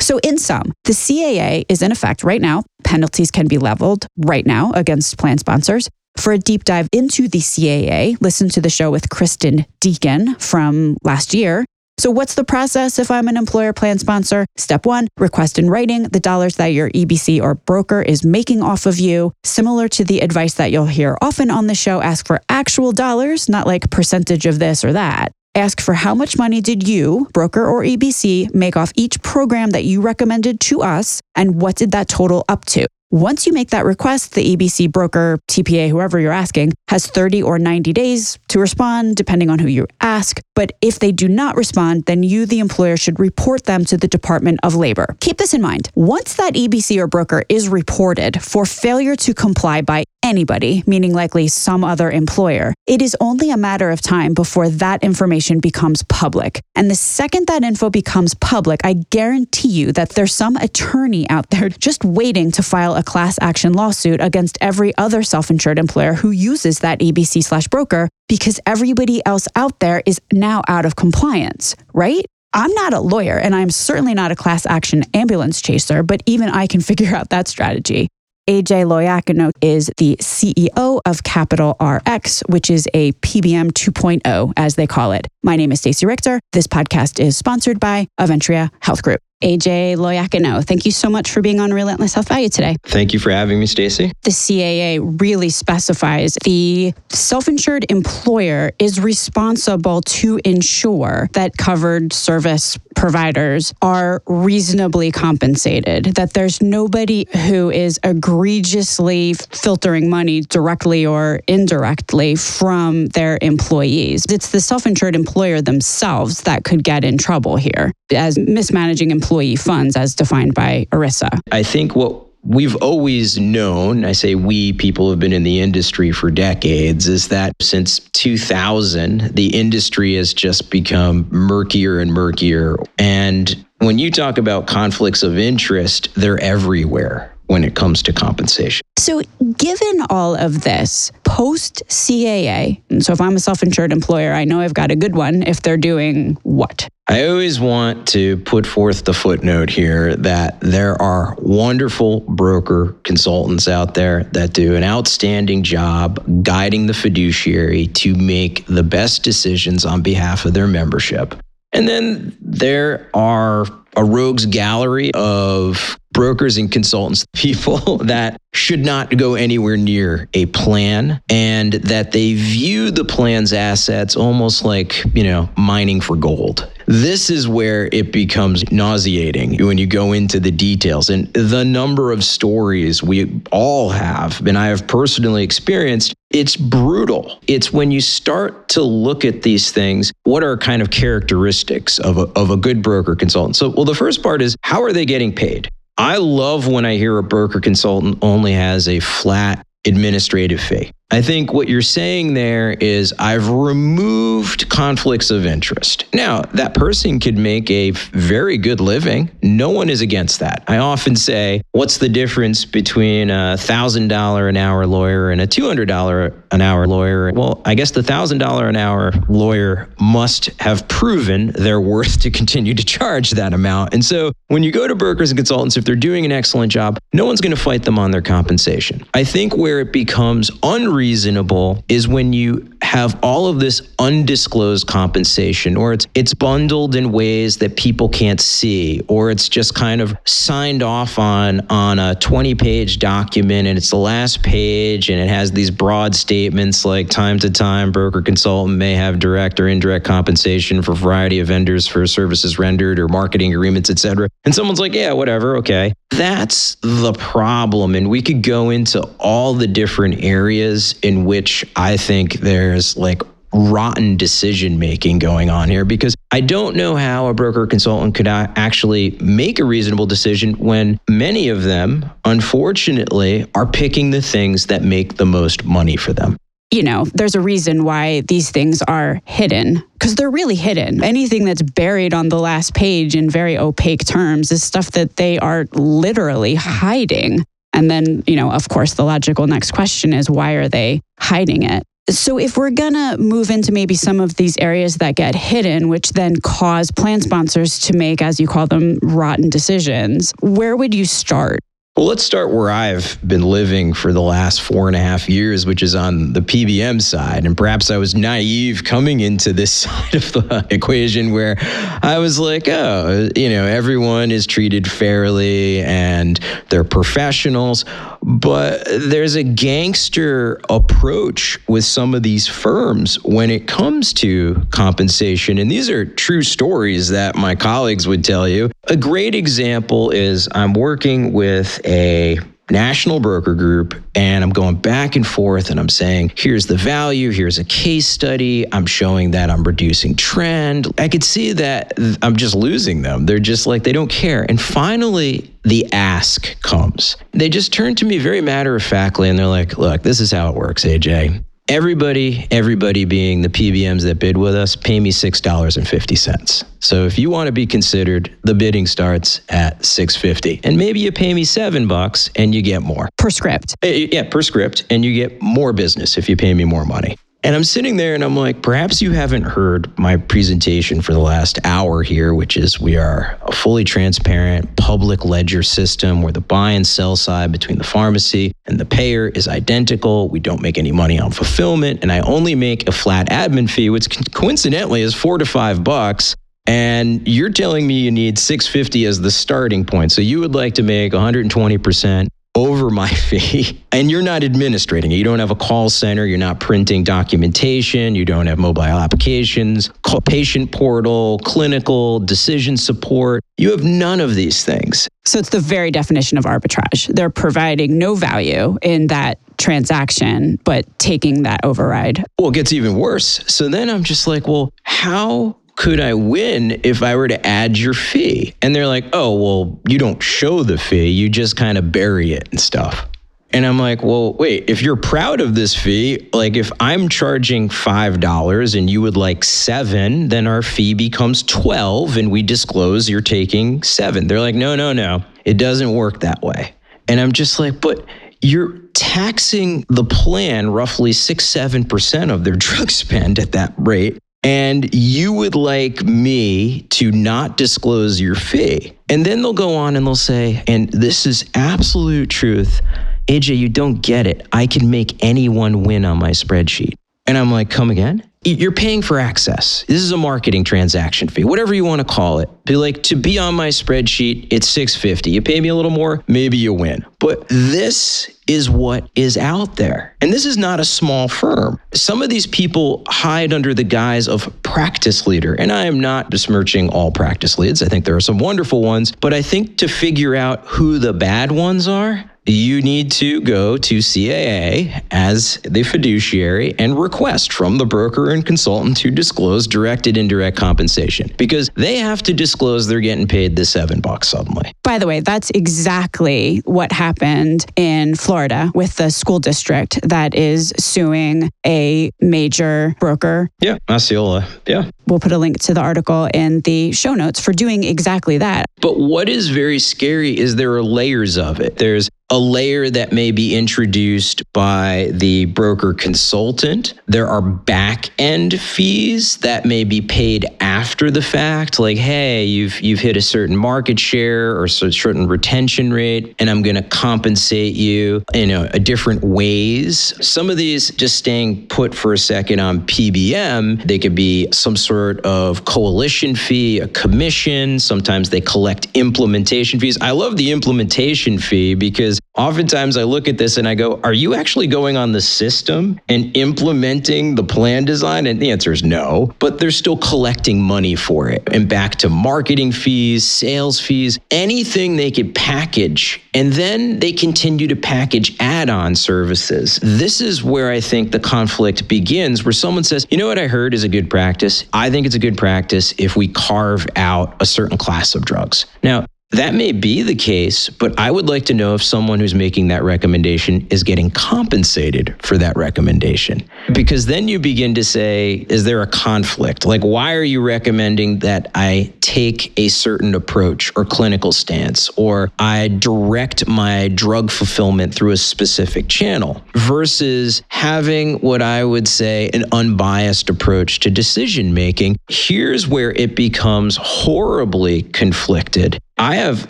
So, 0.00 0.18
in 0.18 0.38
sum, 0.38 0.72
the 0.84 0.94
CAA 0.94 1.64
is 1.68 1.82
in 1.82 1.92
effect 1.92 2.24
right 2.24 2.40
now. 2.40 2.64
Penalties 2.82 3.30
can 3.30 3.46
be 3.46 3.58
leveled 3.58 4.06
right 4.16 4.46
now 4.46 4.72
against 4.72 5.18
plan 5.18 5.36
sponsors. 5.36 5.88
For 6.16 6.32
a 6.32 6.38
deep 6.38 6.64
dive 6.64 6.88
into 6.92 7.28
the 7.28 7.38
CAA, 7.38 8.16
listen 8.20 8.48
to 8.50 8.60
the 8.60 8.70
show 8.70 8.90
with 8.90 9.10
Christin 9.10 9.66
Deacon 9.80 10.34
from 10.36 10.96
last 11.04 11.34
year. 11.34 11.64
So, 12.02 12.10
what's 12.10 12.34
the 12.34 12.42
process 12.42 12.98
if 12.98 13.12
I'm 13.12 13.28
an 13.28 13.36
employer 13.36 13.72
plan 13.72 14.00
sponsor? 14.00 14.44
Step 14.56 14.86
one, 14.86 15.06
request 15.18 15.56
in 15.56 15.70
writing 15.70 16.02
the 16.02 16.18
dollars 16.18 16.56
that 16.56 16.72
your 16.72 16.90
EBC 16.90 17.40
or 17.40 17.54
broker 17.54 18.02
is 18.02 18.24
making 18.24 18.60
off 18.60 18.86
of 18.86 18.98
you. 18.98 19.30
Similar 19.44 19.86
to 19.90 20.02
the 20.02 20.18
advice 20.18 20.54
that 20.54 20.72
you'll 20.72 20.86
hear 20.86 21.16
often 21.22 21.48
on 21.48 21.68
the 21.68 21.76
show, 21.76 22.00
ask 22.00 22.26
for 22.26 22.40
actual 22.48 22.90
dollars, 22.90 23.48
not 23.48 23.68
like 23.68 23.88
percentage 23.90 24.46
of 24.46 24.58
this 24.58 24.82
or 24.82 24.92
that. 24.94 25.30
Ask 25.54 25.80
for 25.80 25.94
how 25.94 26.12
much 26.12 26.36
money 26.36 26.60
did 26.60 26.88
you, 26.88 27.28
broker 27.32 27.64
or 27.64 27.84
EBC, 27.84 28.52
make 28.52 28.76
off 28.76 28.90
each 28.96 29.22
program 29.22 29.70
that 29.70 29.84
you 29.84 30.00
recommended 30.00 30.58
to 30.58 30.82
us, 30.82 31.20
and 31.36 31.62
what 31.62 31.76
did 31.76 31.92
that 31.92 32.08
total 32.08 32.44
up 32.48 32.64
to? 32.64 32.88
Once 33.12 33.46
you 33.46 33.52
make 33.52 33.68
that 33.68 33.84
request, 33.84 34.32
the 34.32 34.56
EBC 34.56 34.90
broker, 34.90 35.38
TPA, 35.46 35.90
whoever 35.90 36.18
you're 36.18 36.32
asking, 36.32 36.72
has 36.88 37.06
30 37.06 37.42
or 37.42 37.58
90 37.58 37.92
days 37.92 38.38
to 38.48 38.58
respond, 38.58 39.16
depending 39.16 39.50
on 39.50 39.58
who 39.58 39.68
you 39.68 39.86
ask. 40.00 40.40
But 40.54 40.72
if 40.80 40.98
they 40.98 41.12
do 41.12 41.28
not 41.28 41.54
respond, 41.54 42.06
then 42.06 42.22
you, 42.22 42.46
the 42.46 42.58
employer, 42.58 42.96
should 42.96 43.20
report 43.20 43.64
them 43.64 43.84
to 43.84 43.98
the 43.98 44.08
Department 44.08 44.60
of 44.62 44.76
Labor. 44.76 45.14
Keep 45.20 45.36
this 45.36 45.52
in 45.52 45.60
mind. 45.60 45.90
Once 45.94 46.36
that 46.36 46.54
EBC 46.54 46.96
or 46.96 47.06
broker 47.06 47.42
is 47.50 47.68
reported 47.68 48.42
for 48.42 48.64
failure 48.64 49.14
to 49.16 49.34
comply 49.34 49.82
by 49.82 50.04
anybody, 50.22 50.82
meaning 50.86 51.12
likely 51.12 51.48
some 51.48 51.84
other 51.84 52.10
employer, 52.10 52.74
it 52.86 53.02
is 53.02 53.16
only 53.20 53.50
a 53.50 53.56
matter 53.56 53.90
of 53.90 54.00
time 54.00 54.34
before 54.34 54.68
that 54.68 55.02
information 55.02 55.58
becomes 55.58 56.02
public. 56.04 56.60
And 56.74 56.90
the 56.90 56.94
second 56.94 57.46
that 57.48 57.62
info 57.62 57.90
becomes 57.90 58.34
public, 58.34 58.80
I 58.84 58.94
guarantee 59.10 59.68
you 59.68 59.92
that 59.92 60.10
there's 60.10 60.34
some 60.34 60.56
attorney 60.56 61.28
out 61.28 61.50
there 61.50 61.68
just 61.88 62.04
waiting 62.04 62.50
to 62.52 62.62
file 62.62 62.94
a 62.94 63.02
class 63.02 63.38
action 63.40 63.72
lawsuit 63.72 64.20
against 64.20 64.58
every 64.60 64.96
other 64.96 65.22
self 65.22 65.50
insured 65.50 65.78
employer 65.78 66.14
who 66.14 66.30
uses 66.30 66.80
that 66.80 67.00
EBC 67.00 67.44
slash 67.44 67.68
broker 67.68 68.08
because 68.28 68.60
everybody 68.66 69.24
else 69.26 69.48
out 69.56 69.78
there 69.80 70.02
is 70.06 70.20
now 70.32 70.62
out 70.68 70.86
of 70.86 70.96
compliance, 70.96 71.76
right? 71.92 72.24
I'm 72.54 72.72
not 72.74 72.92
a 72.92 73.00
lawyer 73.00 73.38
and 73.38 73.54
I'm 73.54 73.70
certainly 73.70 74.14
not 74.14 74.30
a 74.30 74.36
class 74.36 74.66
action 74.66 75.04
ambulance 75.14 75.62
chaser, 75.62 76.02
but 76.02 76.22
even 76.26 76.48
I 76.48 76.66
can 76.66 76.80
figure 76.90 77.14
out 77.14 77.30
that 77.30 77.48
strategy. 77.48 78.08
AJ 78.50 78.86
Loiacono 78.86 79.52
is 79.60 79.88
the 79.98 80.16
CEO 80.16 81.00
of 81.06 81.22
Capital 81.22 81.76
RX, 81.80 82.42
which 82.48 82.70
is 82.70 82.88
a 82.92 83.12
PBM 83.12 83.70
2.0, 83.70 84.52
as 84.56 84.74
they 84.74 84.88
call 84.88 85.12
it. 85.12 85.28
My 85.44 85.54
name 85.54 85.70
is 85.70 85.78
Stacey 85.78 86.06
Richter. 86.06 86.40
This 86.50 86.66
podcast 86.66 87.20
is 87.20 87.36
sponsored 87.36 87.78
by 87.78 88.08
Aventria 88.18 88.70
Health 88.80 89.04
Group. 89.04 89.20
AJ 89.42 89.96
Loiacono, 89.96 90.64
thank 90.64 90.86
you 90.86 90.92
so 90.92 91.10
much 91.10 91.32
for 91.32 91.42
being 91.42 91.58
on 91.58 91.72
Relentless 91.72 92.14
Health 92.14 92.28
Value 92.28 92.48
today. 92.48 92.76
Thank 92.84 93.12
you 93.12 93.18
for 93.18 93.30
having 93.30 93.58
me, 93.58 93.66
Stacey. 93.66 94.12
The 94.22 94.30
CAA 94.30 95.20
really 95.20 95.48
specifies 95.48 96.38
the 96.44 96.94
self-insured 97.08 97.86
employer 97.90 98.70
is 98.78 99.00
responsible 99.00 100.00
to 100.02 100.38
ensure 100.44 101.28
that 101.32 101.56
covered 101.56 102.12
service 102.12 102.78
providers 102.94 103.74
are 103.82 104.22
reasonably 104.26 105.10
compensated, 105.10 106.04
that 106.14 106.34
there's 106.34 106.62
nobody 106.62 107.26
who 107.48 107.70
is 107.70 107.98
egregiously 108.04 109.34
filtering 109.34 110.08
money 110.08 110.42
directly 110.42 111.04
or 111.04 111.40
indirectly 111.48 112.36
from 112.36 113.06
their 113.06 113.38
employees. 113.42 114.24
It's 114.30 114.50
the 114.50 114.60
self-insured 114.60 115.16
employer 115.16 115.60
themselves 115.60 116.42
that 116.42 116.62
could 116.62 116.84
get 116.84 117.02
in 117.02 117.18
trouble 117.18 117.56
here 117.56 117.92
as 118.14 118.38
mismanaging 118.38 119.10
employees 119.10 119.31
employee 119.32 119.56
funds 119.56 119.96
as 119.96 120.14
defined 120.14 120.54
by 120.54 120.86
ERISA? 120.92 121.40
I 121.52 121.62
think 121.62 121.96
what 121.96 122.26
we've 122.44 122.76
always 122.76 123.38
known, 123.38 124.04
I 124.04 124.12
say 124.12 124.34
we 124.34 124.74
people 124.74 125.08
have 125.08 125.18
been 125.18 125.32
in 125.32 125.42
the 125.42 125.60
industry 125.60 126.12
for 126.12 126.30
decades, 126.30 127.08
is 127.08 127.28
that 127.28 127.54
since 127.62 128.00
2000, 128.12 129.34
the 129.34 129.58
industry 129.58 130.16
has 130.16 130.34
just 130.34 130.70
become 130.70 131.28
murkier 131.30 131.98
and 131.98 132.12
murkier. 132.12 132.76
And 132.98 133.64
when 133.78 133.98
you 133.98 134.10
talk 134.10 134.36
about 134.36 134.66
conflicts 134.66 135.22
of 135.22 135.38
interest, 135.38 136.10
they're 136.14 136.38
everywhere 136.40 137.31
when 137.52 137.64
it 137.64 137.74
comes 137.74 138.02
to 138.02 138.14
compensation. 138.14 138.80
So, 138.98 139.20
given 139.58 140.06
all 140.08 140.34
of 140.34 140.62
this 140.62 141.12
post 141.24 141.82
CAA, 141.88 142.80
and 142.88 143.04
so 143.04 143.12
if 143.12 143.20
I'm 143.20 143.36
a 143.36 143.40
self 143.40 143.62
insured 143.62 143.92
employer, 143.92 144.32
I 144.32 144.44
know 144.44 144.60
I've 144.60 144.72
got 144.72 144.90
a 144.90 144.96
good 144.96 145.14
one 145.14 145.42
if 145.42 145.60
they're 145.60 145.76
doing 145.76 146.38
what? 146.44 146.88
I 147.08 147.26
always 147.26 147.60
want 147.60 148.08
to 148.08 148.38
put 148.38 148.66
forth 148.66 149.04
the 149.04 149.12
footnote 149.12 149.68
here 149.68 150.16
that 150.16 150.60
there 150.60 151.00
are 151.02 151.36
wonderful 151.40 152.20
broker 152.20 152.96
consultants 153.02 153.68
out 153.68 153.92
there 153.92 154.24
that 154.32 154.54
do 154.54 154.74
an 154.74 154.82
outstanding 154.82 155.62
job 155.62 156.24
guiding 156.42 156.86
the 156.86 156.94
fiduciary 156.94 157.88
to 157.88 158.14
make 158.14 158.64
the 158.64 158.82
best 158.82 159.24
decisions 159.24 159.84
on 159.84 160.00
behalf 160.00 160.46
of 160.46 160.54
their 160.54 160.68
membership. 160.68 161.34
And 161.74 161.86
then 161.86 162.34
there 162.40 163.10
are 163.12 163.66
a 163.96 164.04
rogues 164.04 164.46
gallery 164.46 165.10
of 165.12 165.98
brokers 166.12 166.56
and 166.56 166.70
consultants, 166.70 167.24
people 167.34 167.98
that 167.98 168.40
should 168.54 168.84
not 168.84 169.16
go 169.16 169.34
anywhere 169.34 169.76
near 169.76 170.28
a 170.34 170.46
plan 170.46 171.20
and 171.30 171.72
that 171.74 172.12
they 172.12 172.34
view 172.34 172.90
the 172.90 173.04
plan's 173.04 173.52
assets 173.52 174.14
almost 174.14 174.64
like, 174.64 175.02
you 175.14 175.24
know, 175.24 175.48
mining 175.56 176.00
for 176.00 176.16
gold. 176.16 176.70
This 176.86 177.30
is 177.30 177.48
where 177.48 177.88
it 177.92 178.12
becomes 178.12 178.70
nauseating 178.70 179.64
when 179.64 179.78
you 179.78 179.86
go 179.86 180.12
into 180.12 180.40
the 180.40 180.50
details 180.50 181.08
and 181.08 181.32
the 181.32 181.64
number 181.64 182.12
of 182.12 182.24
stories 182.24 183.02
we 183.02 183.40
all 183.50 183.88
have, 183.90 184.44
and 184.46 184.58
I 184.58 184.66
have 184.66 184.86
personally 184.86 185.42
experienced. 185.44 186.12
It's 186.30 186.56
brutal. 186.56 187.38
It's 187.46 187.72
when 187.72 187.90
you 187.90 188.00
start 188.00 188.68
to 188.70 188.82
look 188.82 189.24
at 189.24 189.42
these 189.42 189.70
things, 189.70 190.12
what 190.24 190.42
are 190.42 190.56
kind 190.56 190.82
of 190.82 190.90
characteristics 190.90 191.98
of 191.98 192.18
a, 192.18 192.22
of 192.36 192.50
a 192.50 192.56
good 192.56 192.82
broker 192.82 193.14
consultant? 193.14 193.56
So, 193.56 193.68
well, 193.68 193.84
the 193.84 193.94
first 193.94 194.22
part 194.22 194.42
is 194.42 194.56
how 194.62 194.82
are 194.82 194.92
they 194.92 195.04
getting 195.04 195.34
paid? 195.34 195.68
I 195.98 196.16
love 196.16 196.68
when 196.68 196.84
I 196.84 196.96
hear 196.96 197.18
a 197.18 197.22
broker 197.22 197.60
consultant 197.60 198.18
only 198.22 198.52
has 198.52 198.88
a 198.88 199.00
flat 199.00 199.66
administrative 199.84 200.60
fee. 200.60 200.92
I 201.12 201.20
think 201.20 201.52
what 201.52 201.68
you're 201.68 201.82
saying 201.82 202.32
there 202.32 202.70
is 202.70 203.12
I've 203.18 203.50
removed 203.50 204.70
conflicts 204.70 205.30
of 205.30 205.44
interest. 205.44 206.06
Now, 206.14 206.40
that 206.54 206.72
person 206.72 207.20
could 207.20 207.36
make 207.36 207.70
a 207.70 207.90
very 207.90 208.56
good 208.56 208.80
living. 208.80 209.30
No 209.42 209.68
one 209.68 209.90
is 209.90 210.00
against 210.00 210.40
that. 210.40 210.64
I 210.68 210.78
often 210.78 211.14
say, 211.14 211.60
what's 211.72 211.98
the 211.98 212.08
difference 212.08 212.64
between 212.64 213.28
a 213.28 213.56
$1,000 213.58 214.48
an 214.48 214.56
hour 214.56 214.86
lawyer 214.86 215.30
and 215.30 215.42
a 215.42 215.46
$200 215.46 216.34
an 216.50 216.60
hour 216.62 216.86
lawyer? 216.86 217.30
Well, 217.34 217.60
I 217.66 217.74
guess 217.74 217.90
the 217.90 218.00
$1,000 218.00 218.66
an 218.66 218.76
hour 218.76 219.12
lawyer 219.28 219.90
must 220.00 220.46
have 220.62 220.88
proven 220.88 221.48
their 221.48 221.78
worth 221.78 222.22
to 222.22 222.30
continue 222.30 222.72
to 222.72 222.84
charge 222.84 223.32
that 223.32 223.52
amount. 223.52 223.92
And 223.92 224.02
so 224.02 224.32
when 224.48 224.62
you 224.62 224.72
go 224.72 224.88
to 224.88 224.94
brokers 224.94 225.30
and 225.30 225.36
consultants, 225.36 225.76
if 225.76 225.84
they're 225.84 225.94
doing 225.94 226.24
an 226.24 226.32
excellent 226.32 226.72
job, 226.72 226.98
no 227.12 227.26
one's 227.26 227.42
going 227.42 227.54
to 227.54 227.62
fight 227.62 227.82
them 227.82 227.98
on 227.98 228.12
their 228.12 228.22
compensation. 228.22 229.04
I 229.12 229.24
think 229.24 229.54
where 229.54 229.80
it 229.80 229.92
becomes 229.92 230.50
unreasonable 230.62 231.01
reasonable 231.02 231.82
is 231.88 232.06
when 232.06 232.32
you 232.32 232.72
have 232.80 233.18
all 233.24 233.46
of 233.46 233.58
this 233.58 233.82
undisclosed 233.98 234.86
compensation 234.86 235.76
or 235.76 235.92
it's 235.92 236.06
it's 236.14 236.34
bundled 236.34 236.94
in 236.94 237.10
ways 237.10 237.56
that 237.56 237.76
people 237.76 238.08
can't 238.08 238.40
see 238.40 239.00
or 239.08 239.30
it's 239.30 239.48
just 239.48 239.74
kind 239.74 240.00
of 240.00 240.14
signed 240.24 240.82
off 240.82 241.18
on 241.18 241.60
on 241.70 241.98
a 241.98 242.14
20 242.16 242.54
page 242.54 242.98
document 242.98 243.66
and 243.66 243.76
it's 243.78 243.90
the 243.90 243.96
last 243.96 244.42
page 244.42 245.10
and 245.10 245.18
it 245.18 245.28
has 245.28 245.50
these 245.50 245.70
broad 245.70 246.14
statements 246.14 246.84
like 246.84 247.08
time 247.08 247.38
to 247.38 247.50
time 247.50 247.90
broker 247.90 248.22
consultant 248.22 248.76
may 248.76 248.94
have 248.94 249.18
direct 249.18 249.58
or 249.58 249.66
indirect 249.66 250.04
compensation 250.04 250.82
for 250.82 250.94
variety 250.94 251.40
of 251.40 251.48
vendors 251.48 251.86
for 251.88 252.06
services 252.06 252.58
rendered 252.58 252.98
or 253.00 253.08
marketing 253.08 253.52
agreements 253.52 253.90
etc 253.90 254.28
and 254.44 254.54
someone's 254.54 254.78
like 254.78 254.94
yeah 254.94 255.12
whatever 255.12 255.56
okay. 255.56 255.92
That's 256.10 256.76
the 256.82 257.14
problem. 257.14 257.94
And 257.94 258.10
we 258.10 258.20
could 258.20 258.42
go 258.42 258.68
into 258.68 259.02
all 259.18 259.54
the 259.54 259.66
different 259.66 260.22
areas 260.22 260.81
in 261.02 261.24
which 261.24 261.64
I 261.76 261.96
think 261.96 262.34
there's 262.34 262.96
like 262.96 263.22
rotten 263.54 264.16
decision 264.16 264.78
making 264.78 265.18
going 265.18 265.50
on 265.50 265.68
here 265.68 265.84
because 265.84 266.14
I 266.30 266.40
don't 266.40 266.74
know 266.74 266.96
how 266.96 267.26
a 267.26 267.34
broker 267.34 267.66
consultant 267.66 268.14
could 268.14 268.26
actually 268.26 269.10
make 269.20 269.58
a 269.58 269.64
reasonable 269.64 270.06
decision 270.06 270.54
when 270.54 270.98
many 271.08 271.48
of 271.48 271.62
them, 271.62 272.10
unfortunately, 272.24 273.46
are 273.54 273.66
picking 273.66 274.10
the 274.10 274.22
things 274.22 274.66
that 274.66 274.82
make 274.82 275.16
the 275.16 275.26
most 275.26 275.64
money 275.64 275.96
for 275.96 276.12
them 276.12 276.36
you 276.72 276.82
know, 276.82 277.04
there's 277.14 277.34
a 277.34 277.40
reason 277.40 277.84
why 277.84 278.22
these 278.22 278.50
things 278.50 278.80
are 278.80 279.20
hidden 279.26 279.84
because 279.92 280.14
they're 280.14 280.30
really 280.30 280.54
hidden. 280.54 281.04
Anything 281.04 281.44
that's 281.44 281.60
buried 281.60 282.14
on 282.14 282.30
the 282.30 282.38
last 282.38 282.72
page 282.72 283.14
in 283.14 283.28
very 283.28 283.58
opaque 283.58 284.06
terms 284.06 284.50
is 284.50 284.64
stuff 284.64 284.90
that 284.92 285.16
they 285.16 285.38
are 285.38 285.66
literally 285.72 286.54
hiding. 286.54 287.44
And 287.72 287.90
then, 287.90 288.22
you 288.26 288.36
know, 288.36 288.50
of 288.50 288.68
course, 288.68 288.94
the 288.94 289.04
logical 289.04 289.46
next 289.46 289.72
question 289.72 290.12
is 290.12 290.28
why 290.28 290.52
are 290.52 290.68
they 290.68 291.00
hiding 291.18 291.62
it? 291.62 291.84
So, 292.10 292.36
if 292.36 292.56
we're 292.56 292.70
going 292.70 292.94
to 292.94 293.16
move 293.16 293.48
into 293.48 293.70
maybe 293.70 293.94
some 293.94 294.18
of 294.18 294.34
these 294.34 294.58
areas 294.58 294.96
that 294.96 295.14
get 295.14 295.36
hidden, 295.36 295.88
which 295.88 296.10
then 296.10 296.34
cause 296.36 296.90
plan 296.90 297.20
sponsors 297.20 297.78
to 297.80 297.96
make, 297.96 298.20
as 298.20 298.40
you 298.40 298.48
call 298.48 298.66
them, 298.66 298.98
rotten 299.02 299.48
decisions, 299.48 300.32
where 300.40 300.76
would 300.76 300.94
you 300.94 301.04
start? 301.04 301.60
Well, 301.94 302.06
let's 302.06 302.24
start 302.24 302.50
where 302.50 302.70
I've 302.70 303.18
been 303.28 303.42
living 303.42 303.92
for 303.92 304.14
the 304.14 304.22
last 304.22 304.62
four 304.62 304.86
and 304.86 304.96
a 304.96 304.98
half 304.98 305.28
years, 305.28 305.66
which 305.66 305.82
is 305.82 305.94
on 305.94 306.32
the 306.32 306.40
PBM 306.40 307.02
side. 307.02 307.44
And 307.44 307.54
perhaps 307.54 307.90
I 307.90 307.98
was 307.98 308.14
naive 308.14 308.82
coming 308.82 309.20
into 309.20 309.52
this 309.52 309.70
side 309.82 310.14
of 310.14 310.32
the 310.32 310.66
equation 310.70 311.32
where 311.32 311.56
I 312.02 312.16
was 312.16 312.38
like, 312.38 312.66
oh, 312.66 313.28
you 313.36 313.50
know, 313.50 313.66
everyone 313.66 314.30
is 314.30 314.46
treated 314.46 314.90
fairly 314.90 315.82
and 315.82 316.40
they're 316.70 316.82
professionals. 316.82 317.84
But 318.22 318.86
there's 318.86 319.34
a 319.34 319.42
gangster 319.42 320.62
approach 320.70 321.58
with 321.68 321.84
some 321.84 322.14
of 322.14 322.22
these 322.22 322.48
firms 322.48 323.22
when 323.22 323.50
it 323.50 323.68
comes 323.68 324.14
to 324.14 324.66
compensation. 324.70 325.58
And 325.58 325.70
these 325.70 325.90
are 325.90 326.06
true 326.06 326.42
stories 326.42 327.10
that 327.10 327.36
my 327.36 327.54
colleagues 327.54 328.08
would 328.08 328.24
tell 328.24 328.48
you. 328.48 328.70
A 328.92 328.96
great 328.96 329.34
example 329.34 330.10
is 330.10 330.50
I'm 330.52 330.74
working 330.74 331.32
with 331.32 331.80
a 331.86 332.38
national 332.68 333.20
broker 333.20 333.54
group 333.54 333.94
and 334.14 334.44
I'm 334.44 334.50
going 334.50 334.76
back 334.76 335.16
and 335.16 335.26
forth 335.26 335.70
and 335.70 335.80
I'm 335.80 335.88
saying, 335.88 336.32
here's 336.36 336.66
the 336.66 336.76
value, 336.76 337.30
here's 337.30 337.56
a 337.58 337.64
case 337.64 338.06
study. 338.06 338.70
I'm 338.70 338.84
showing 338.84 339.30
that 339.30 339.48
I'm 339.48 339.64
reducing 339.64 340.14
trend. 340.14 340.88
I 340.98 341.08
could 341.08 341.24
see 341.24 341.54
that 341.54 341.94
I'm 342.20 342.36
just 342.36 342.54
losing 342.54 343.00
them. 343.00 343.24
They're 343.24 343.38
just 343.38 343.66
like, 343.66 343.82
they 343.82 343.92
don't 343.92 344.10
care. 344.10 344.44
And 344.46 344.60
finally, 344.60 345.50
the 345.62 345.90
ask 345.94 346.60
comes. 346.60 347.16
They 347.30 347.48
just 347.48 347.72
turn 347.72 347.94
to 347.94 348.04
me 348.04 348.18
very 348.18 348.42
matter 348.42 348.76
of 348.76 348.82
factly 348.82 349.30
and 349.30 349.38
they're 349.38 349.46
like, 349.46 349.78
look, 349.78 350.02
this 350.02 350.20
is 350.20 350.30
how 350.30 350.50
it 350.50 350.54
works, 350.54 350.84
AJ. 350.84 351.42
Everybody, 351.68 352.46
everybody 352.50 353.04
being 353.04 353.40
the 353.40 353.48
PBMs 353.48 354.02
that 354.02 354.18
bid 354.18 354.36
with 354.36 354.54
us, 354.54 354.74
pay 354.74 354.98
me 354.98 355.12
$6.50. 355.12 356.64
So 356.80 357.06
if 357.06 357.18
you 357.18 357.30
want 357.30 357.46
to 357.46 357.52
be 357.52 357.66
considered, 357.66 358.36
the 358.42 358.52
bidding 358.52 358.84
starts 358.84 359.40
at 359.48 359.84
650. 359.84 360.60
And 360.64 360.76
maybe 360.76 360.98
you 360.98 361.12
pay 361.12 361.32
me 361.32 361.44
7 361.44 361.86
bucks 361.86 362.28
and 362.34 362.52
you 362.52 362.62
get 362.62 362.82
more. 362.82 363.08
Per 363.16 363.30
script. 363.30 363.76
Eh, 363.82 364.08
yeah, 364.10 364.28
per 364.28 364.42
script 364.42 364.84
and 364.90 365.04
you 365.04 365.14
get 365.14 365.40
more 365.40 365.72
business 365.72 366.18
if 366.18 366.28
you 366.28 366.36
pay 366.36 366.52
me 366.52 366.64
more 366.64 366.84
money. 366.84 367.16
And 367.44 367.56
I'm 367.56 367.64
sitting 367.64 367.96
there 367.96 368.14
and 368.14 368.22
I'm 368.22 368.36
like, 368.36 368.62
perhaps 368.62 369.02
you 369.02 369.10
haven't 369.10 369.42
heard 369.42 369.98
my 369.98 370.16
presentation 370.16 371.02
for 371.02 371.12
the 371.12 371.18
last 371.18 371.58
hour 371.64 372.04
here, 372.04 372.34
which 372.34 372.56
is 372.56 372.80
we 372.80 372.96
are 372.96 373.36
a 373.42 373.50
fully 373.50 373.82
transparent 373.82 374.76
public 374.76 375.24
ledger 375.24 375.64
system 375.64 376.22
where 376.22 376.32
the 376.32 376.40
buy 376.40 376.70
and 376.70 376.86
sell 376.86 377.16
side 377.16 377.50
between 377.50 377.78
the 377.78 377.84
pharmacy 377.84 378.52
and 378.66 378.78
the 378.78 378.84
payer 378.84 379.26
is 379.26 379.48
identical. 379.48 380.28
We 380.28 380.38
don't 380.38 380.62
make 380.62 380.78
any 380.78 380.92
money 380.92 381.18
on 381.18 381.32
fulfillment. 381.32 382.00
And 382.02 382.12
I 382.12 382.20
only 382.20 382.54
make 382.54 382.88
a 382.88 382.92
flat 382.92 383.28
admin 383.28 383.68
fee, 383.68 383.90
which 383.90 384.08
coincidentally 384.32 385.02
is 385.02 385.12
four 385.12 385.38
to 385.38 385.44
five 385.44 385.82
bucks. 385.82 386.36
And 386.68 387.26
you're 387.26 387.50
telling 387.50 387.88
me 387.88 387.98
you 387.98 388.12
need 388.12 388.38
650 388.38 389.04
as 389.06 389.20
the 389.20 389.32
starting 389.32 389.84
point. 389.84 390.12
So 390.12 390.22
you 390.22 390.38
would 390.38 390.54
like 390.54 390.74
to 390.74 390.84
make 390.84 391.12
120% 391.12 392.28
over 392.54 392.90
my 392.90 393.08
fee 393.28 393.82
and 393.92 394.10
you're 394.10 394.22
not 394.22 394.42
administrating 394.42 395.12
it. 395.12 395.16
You 395.16 395.24
don't 395.24 395.38
have 395.38 395.50
a 395.50 395.56
call 395.56 395.90
center, 395.90 396.26
you're 396.26 396.38
not 396.38 396.60
printing 396.60 397.04
documentation, 397.04 398.14
you 398.14 398.24
don't 398.24 398.46
have 398.46 398.58
mobile 398.58 398.82
applications, 398.82 399.90
patient 400.24 400.72
portal, 400.72 401.38
clinical, 401.44 402.20
decision 402.20 402.76
support. 402.76 403.42
You 403.58 403.70
have 403.70 403.84
none 403.84 404.20
of 404.20 404.34
these 404.34 404.64
things. 404.64 405.08
So 405.24 405.38
it's 405.38 405.50
the 405.50 405.60
very 405.60 405.90
definition 405.90 406.38
of 406.38 406.44
arbitrage. 406.44 407.14
They're 407.14 407.30
providing 407.30 407.98
no 407.98 408.14
value 408.14 408.78
in 408.82 409.08
that 409.08 409.38
transaction, 409.58 410.58
but 410.64 410.86
taking 410.98 411.42
that 411.44 411.60
override. 411.64 412.24
Well, 412.38 412.50
it 412.50 412.54
gets 412.54 412.72
even 412.72 412.96
worse. 412.96 413.44
So 413.46 413.68
then 413.68 413.88
I'm 413.90 414.04
just 414.04 414.26
like, 414.26 414.46
well, 414.46 414.72
how 414.84 415.56
could 415.76 416.00
I 416.00 416.14
win 416.14 416.80
if 416.84 417.02
I 417.02 417.16
were 417.16 417.28
to 417.28 417.46
add 417.46 417.78
your 417.78 417.94
fee? 417.94 418.54
And 418.62 418.74
they're 418.74 418.86
like, 418.86 419.06
oh, 419.12 419.34
well, 419.34 419.80
you 419.88 419.98
don't 419.98 420.22
show 420.22 420.62
the 420.62 420.78
fee, 420.78 421.08
you 421.08 421.28
just 421.28 421.56
kind 421.56 421.78
of 421.78 421.90
bury 421.92 422.32
it 422.32 422.48
and 422.50 422.60
stuff. 422.60 423.08
And 423.54 423.66
I'm 423.66 423.78
like, 423.78 424.02
well, 424.02 424.32
wait, 424.34 424.70
if 424.70 424.80
you're 424.80 424.96
proud 424.96 425.40
of 425.40 425.54
this 425.54 425.74
fee, 425.74 426.30
like 426.32 426.56
if 426.56 426.72
I'm 426.80 427.10
charging 427.10 427.68
$5 427.68 428.78
and 428.78 428.88
you 428.88 429.02
would 429.02 429.16
like 429.16 429.44
seven, 429.44 430.28
then 430.28 430.46
our 430.46 430.62
fee 430.62 430.94
becomes 430.94 431.42
12 431.42 432.16
and 432.16 432.30
we 432.30 432.42
disclose 432.42 433.10
you're 433.10 433.20
taking 433.20 433.82
seven. 433.82 434.26
They're 434.26 434.40
like, 434.40 434.54
no, 434.54 434.74
no, 434.74 434.94
no, 434.94 435.22
it 435.44 435.58
doesn't 435.58 435.92
work 435.92 436.20
that 436.20 436.40
way. 436.40 436.74
And 437.08 437.20
I'm 437.20 437.32
just 437.32 437.58
like, 437.58 437.78
but 437.80 438.06
you're 438.40 438.78
taxing 438.94 439.84
the 439.88 440.04
plan 440.04 440.70
roughly 440.70 441.12
six, 441.12 441.44
7% 441.46 442.32
of 442.32 442.44
their 442.44 442.56
drug 442.56 442.90
spend 442.90 443.38
at 443.38 443.52
that 443.52 443.74
rate 443.76 444.21
and 444.42 444.92
you 444.94 445.32
would 445.32 445.54
like 445.54 446.02
me 446.02 446.82
to 446.90 447.12
not 447.12 447.56
disclose 447.56 448.20
your 448.20 448.34
fee. 448.34 448.92
And 449.08 449.24
then 449.24 449.42
they'll 449.42 449.52
go 449.52 449.76
on 449.76 449.96
and 449.96 450.06
they'll 450.06 450.14
say, 450.14 450.62
and 450.66 450.88
this 450.90 451.26
is 451.26 451.48
absolute 451.54 452.30
truth. 452.30 452.80
AJ, 453.28 453.56
you 453.56 453.68
don't 453.68 454.02
get 454.02 454.26
it. 454.26 454.46
I 454.52 454.66
can 454.66 454.90
make 454.90 455.22
anyone 455.22 455.84
win 455.84 456.04
on 456.04 456.18
my 456.18 456.30
spreadsheet. 456.30 456.94
And 457.26 457.38
I'm 457.38 457.52
like, 457.52 457.70
come 457.70 457.90
again? 457.90 458.28
You're 458.44 458.72
paying 458.72 459.02
for 459.02 459.20
access. 459.20 459.84
This 459.84 460.02
is 460.02 460.10
a 460.10 460.16
marketing 460.16 460.64
transaction 460.64 461.28
fee, 461.28 461.44
whatever 461.44 461.72
you 461.72 461.84
want 461.84 462.00
to 462.00 462.04
call 462.04 462.40
it. 462.40 462.48
Be 462.64 462.74
like 462.74 463.04
to 463.04 463.14
be 463.14 463.38
on 463.38 463.54
my 463.54 463.68
spreadsheet, 463.68 464.48
it's 464.50 464.68
650. 464.68 465.30
You 465.30 465.40
pay 465.40 465.60
me 465.60 465.68
a 465.68 465.76
little 465.76 465.92
more, 465.92 466.24
maybe 466.26 466.56
you 466.56 466.72
win. 466.72 467.06
But 467.20 467.46
this 467.48 468.31
is 468.46 468.68
what 468.68 469.08
is 469.14 469.36
out 469.36 469.76
there. 469.76 470.16
And 470.20 470.32
this 470.32 470.46
is 470.46 470.56
not 470.56 470.80
a 470.80 470.84
small 470.84 471.28
firm. 471.28 471.80
Some 471.92 472.22
of 472.22 472.30
these 472.30 472.46
people 472.46 473.04
hide 473.08 473.52
under 473.52 473.74
the 473.74 473.84
guise 473.84 474.28
of 474.28 474.52
practice 474.62 475.26
leader. 475.26 475.54
And 475.54 475.72
I 475.72 475.86
am 475.86 476.00
not 476.00 476.30
besmirching 476.30 476.88
all 476.88 477.12
practice 477.12 477.58
leads. 477.58 477.82
I 477.82 477.86
think 477.86 478.04
there 478.04 478.16
are 478.16 478.20
some 478.20 478.38
wonderful 478.38 478.82
ones, 478.82 479.12
but 479.12 479.32
I 479.32 479.42
think 479.42 479.78
to 479.78 479.88
figure 479.88 480.34
out 480.34 480.66
who 480.66 480.98
the 480.98 481.12
bad 481.12 481.52
ones 481.52 481.86
are, 481.88 482.24
you 482.44 482.82
need 482.82 483.12
to 483.12 483.40
go 483.42 483.76
to 483.76 483.98
CAA 483.98 485.02
as 485.12 485.58
the 485.62 485.82
fiduciary 485.84 486.74
and 486.78 486.98
request 486.98 487.52
from 487.52 487.78
the 487.78 487.86
broker 487.86 488.30
and 488.30 488.44
consultant 488.44 488.96
to 488.96 489.10
disclose 489.10 489.66
direct 489.66 490.06
and 490.08 490.16
indirect 490.16 490.56
compensation 490.56 491.30
because 491.38 491.70
they 491.76 491.96
have 491.96 492.22
to 492.22 492.32
disclose 492.32 492.88
they're 492.88 493.00
getting 493.00 493.28
paid 493.28 493.54
the 493.54 493.64
seven 493.64 494.00
bucks 494.00 494.28
suddenly. 494.28 494.72
By 494.82 494.98
the 494.98 495.06
way, 495.06 495.20
that's 495.20 495.50
exactly 495.50 496.62
what 496.64 496.90
happened 496.90 497.64
in 497.76 498.16
Florida 498.16 498.72
with 498.74 498.96
the 498.96 499.10
school 499.10 499.38
district 499.38 500.00
that 500.02 500.34
is 500.34 500.72
suing 500.78 501.50
a 501.64 502.10
major 502.20 502.96
broker. 502.98 503.50
Yeah, 503.60 503.78
Osceola. 503.88 504.48
Yeah. 504.66 504.90
We'll 505.06 505.20
put 505.20 505.32
a 505.32 505.38
link 505.38 505.60
to 505.60 505.74
the 505.74 505.80
article 505.80 506.28
in 506.32 506.60
the 506.60 506.92
show 506.92 507.14
notes 507.14 507.38
for 507.38 507.52
doing 507.52 507.84
exactly 507.84 508.38
that. 508.38 508.66
But 508.80 508.98
what 508.98 509.28
is 509.28 509.48
very 509.48 509.78
scary 509.78 510.36
is 510.36 510.56
there 510.56 510.72
are 510.74 510.82
layers 510.82 511.38
of 511.38 511.60
it. 511.60 511.76
There's 511.76 512.08
a 512.32 512.38
layer 512.38 512.88
that 512.88 513.12
may 513.12 513.30
be 513.30 513.54
introduced 513.54 514.42
by 514.54 515.10
the 515.12 515.44
broker 515.44 515.92
consultant. 515.92 516.94
There 517.06 517.28
are 517.28 517.42
back 517.42 518.08
end 518.18 518.58
fees 518.58 519.36
that 519.38 519.66
may 519.66 519.84
be 519.84 520.00
paid 520.00 520.46
after 520.58 521.10
the 521.10 521.20
fact, 521.20 521.78
like, 521.78 521.98
hey, 521.98 522.46
you've 522.46 522.80
you've 522.80 523.00
hit 523.00 523.18
a 523.18 523.20
certain 523.20 523.54
market 523.54 524.00
share 524.00 524.56
or 524.56 524.64
a 524.64 524.68
certain 524.70 525.28
retention 525.28 525.92
rate, 525.92 526.34
and 526.38 526.48
I'm 526.48 526.62
going 526.62 526.76
to 526.76 526.82
compensate 526.82 527.74
you 527.74 528.24
in 528.32 528.50
a, 528.50 528.62
a 528.72 528.78
different 528.78 529.22
ways. 529.22 530.14
Some 530.26 530.48
of 530.48 530.56
these, 530.56 530.90
just 530.92 531.16
staying 531.16 531.66
put 531.66 531.94
for 531.94 532.14
a 532.14 532.18
second 532.18 532.60
on 532.60 532.80
PBM, 532.86 533.86
they 533.86 533.98
could 533.98 534.14
be 534.14 534.48
some 534.52 534.76
sort 534.76 535.20
of 535.20 535.66
coalition 535.66 536.34
fee, 536.34 536.80
a 536.80 536.88
commission. 536.88 537.78
Sometimes 537.78 538.30
they 538.30 538.40
collect 538.40 538.86
implementation 538.94 539.78
fees. 539.78 539.98
I 540.00 540.12
love 540.12 540.38
the 540.38 540.50
implementation 540.50 541.38
fee 541.38 541.74
because 541.74 542.21
Oftentimes, 542.34 542.96
I 542.96 543.02
look 543.02 543.28
at 543.28 543.36
this 543.36 543.58
and 543.58 543.68
I 543.68 543.74
go, 543.74 544.00
Are 544.02 544.12
you 544.12 544.34
actually 544.34 544.66
going 544.66 544.96
on 544.96 545.12
the 545.12 545.20
system 545.20 546.00
and 546.08 546.34
implementing 546.34 547.34
the 547.34 547.44
plan 547.44 547.84
design? 547.84 548.26
And 548.26 548.40
the 548.40 548.50
answer 548.50 548.72
is 548.72 548.82
no, 548.82 549.34
but 549.38 549.58
they're 549.58 549.70
still 549.70 549.98
collecting 549.98 550.60
money 550.60 550.94
for 550.94 551.28
it 551.28 551.46
and 551.52 551.68
back 551.68 551.96
to 551.96 552.08
marketing 552.08 552.72
fees, 552.72 553.24
sales 553.24 553.78
fees, 553.78 554.18
anything 554.30 554.96
they 554.96 555.10
could 555.10 555.34
package. 555.34 556.22
And 556.32 556.54
then 556.54 557.00
they 557.00 557.12
continue 557.12 557.68
to 557.68 557.76
package 557.76 558.34
add 558.40 558.70
on 558.70 558.94
services. 558.94 559.78
This 559.82 560.22
is 560.22 560.42
where 560.42 560.70
I 560.70 560.80
think 560.80 561.12
the 561.12 561.20
conflict 561.20 561.86
begins, 561.86 562.46
where 562.46 562.52
someone 562.52 562.84
says, 562.84 563.06
You 563.10 563.18
know 563.18 563.26
what 563.26 563.38
I 563.38 563.46
heard 563.46 563.74
is 563.74 563.84
a 563.84 563.90
good 563.90 564.08
practice? 564.08 564.64
I 564.72 564.88
think 564.88 565.04
it's 565.04 565.14
a 565.14 565.18
good 565.18 565.36
practice 565.36 565.92
if 565.98 566.16
we 566.16 566.28
carve 566.28 566.86
out 566.96 567.36
a 567.40 567.44
certain 567.44 567.76
class 567.76 568.14
of 568.14 568.24
drugs. 568.24 568.64
Now, 568.82 569.04
that 569.32 569.54
may 569.54 569.72
be 569.72 570.02
the 570.02 570.14
case, 570.14 570.68
but 570.68 570.98
I 570.98 571.10
would 571.10 571.26
like 571.26 571.46
to 571.46 571.54
know 571.54 571.74
if 571.74 571.82
someone 571.82 572.20
who's 572.20 572.34
making 572.34 572.68
that 572.68 572.82
recommendation 572.82 573.66
is 573.70 573.82
getting 573.82 574.10
compensated 574.10 575.16
for 575.20 575.38
that 575.38 575.56
recommendation. 575.56 576.42
Because 576.72 577.06
then 577.06 577.28
you 577.28 577.38
begin 577.38 577.74
to 577.74 577.84
say, 577.84 578.46
is 578.48 578.64
there 578.64 578.82
a 578.82 578.86
conflict? 578.86 579.64
Like, 579.64 579.82
why 579.82 580.14
are 580.14 580.22
you 580.22 580.42
recommending 580.42 581.20
that 581.20 581.50
I 581.54 581.92
take 582.02 582.52
a 582.58 582.68
certain 582.68 583.14
approach 583.14 583.72
or 583.74 583.86
clinical 583.86 584.32
stance, 584.32 584.90
or 584.96 585.30
I 585.38 585.68
direct 585.68 586.46
my 586.46 586.88
drug 586.88 587.30
fulfillment 587.30 587.94
through 587.94 588.10
a 588.10 588.16
specific 588.18 588.88
channel 588.88 589.42
versus 589.54 590.42
having 590.48 591.20
what 591.20 591.40
I 591.40 591.64
would 591.64 591.88
say 591.88 592.28
an 592.34 592.44
unbiased 592.52 593.30
approach 593.30 593.80
to 593.80 593.90
decision 593.90 594.52
making? 594.52 594.96
Here's 595.08 595.66
where 595.66 595.92
it 595.92 596.14
becomes 596.14 596.76
horribly 596.76 597.82
conflicted 597.82 598.78
I 598.98 599.16
have 599.16 599.48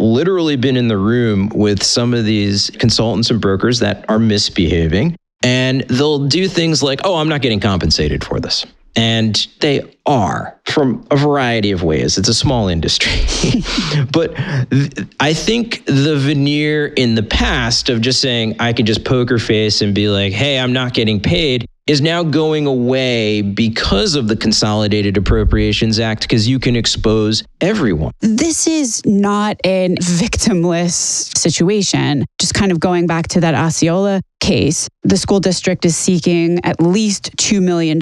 literally 0.00 0.56
been 0.56 0.76
in 0.76 0.88
the 0.88 0.96
room 0.96 1.50
with 1.54 1.82
some 1.82 2.14
of 2.14 2.24
these 2.24 2.70
consultants 2.78 3.30
and 3.30 3.40
brokers 3.40 3.80
that 3.80 4.04
are 4.08 4.18
misbehaving, 4.18 5.16
and 5.42 5.82
they'll 5.82 6.26
do 6.26 6.48
things 6.48 6.82
like, 6.82 7.00
oh, 7.04 7.16
I'm 7.16 7.28
not 7.28 7.42
getting 7.42 7.60
compensated 7.60 8.24
for 8.24 8.40
this. 8.40 8.64
And 8.94 9.34
they 9.60 9.96
are 10.04 10.60
from 10.66 11.06
a 11.10 11.16
variety 11.16 11.70
of 11.70 11.82
ways. 11.82 12.18
It's 12.18 12.28
a 12.28 12.34
small 12.34 12.68
industry. 12.68 13.12
but 14.12 14.34
th- 14.70 15.08
I 15.18 15.32
think 15.32 15.84
the 15.86 16.16
veneer 16.18 16.88
in 16.88 17.14
the 17.14 17.22
past 17.22 17.88
of 17.88 18.02
just 18.02 18.20
saying, 18.20 18.56
I 18.60 18.74
can 18.74 18.84
just 18.84 19.04
poker 19.04 19.38
face 19.38 19.80
and 19.80 19.94
be 19.94 20.08
like, 20.08 20.34
hey, 20.34 20.58
I'm 20.58 20.74
not 20.74 20.92
getting 20.92 21.20
paid 21.20 21.66
is 21.86 22.00
now 22.00 22.22
going 22.22 22.66
away 22.66 23.42
because 23.42 24.14
of 24.14 24.28
the 24.28 24.36
Consolidated 24.36 25.16
Appropriations 25.16 25.98
Act 25.98 26.22
because 26.22 26.46
you 26.46 26.58
can 26.58 26.76
expose 26.76 27.42
everyone. 27.60 28.12
This 28.20 28.66
is 28.66 29.04
not 29.04 29.56
a 29.64 29.88
victimless 29.96 30.92
situation. 31.36 32.24
Just 32.40 32.54
kind 32.54 32.70
of 32.70 32.78
going 32.78 33.06
back 33.06 33.28
to 33.28 33.40
that 33.40 33.54
Osceola 33.54 34.20
case, 34.40 34.88
the 35.02 35.16
school 35.16 35.40
district 35.40 35.84
is 35.84 35.96
seeking 35.96 36.64
at 36.64 36.80
least 36.80 37.36
$2 37.36 37.62
million 37.62 38.00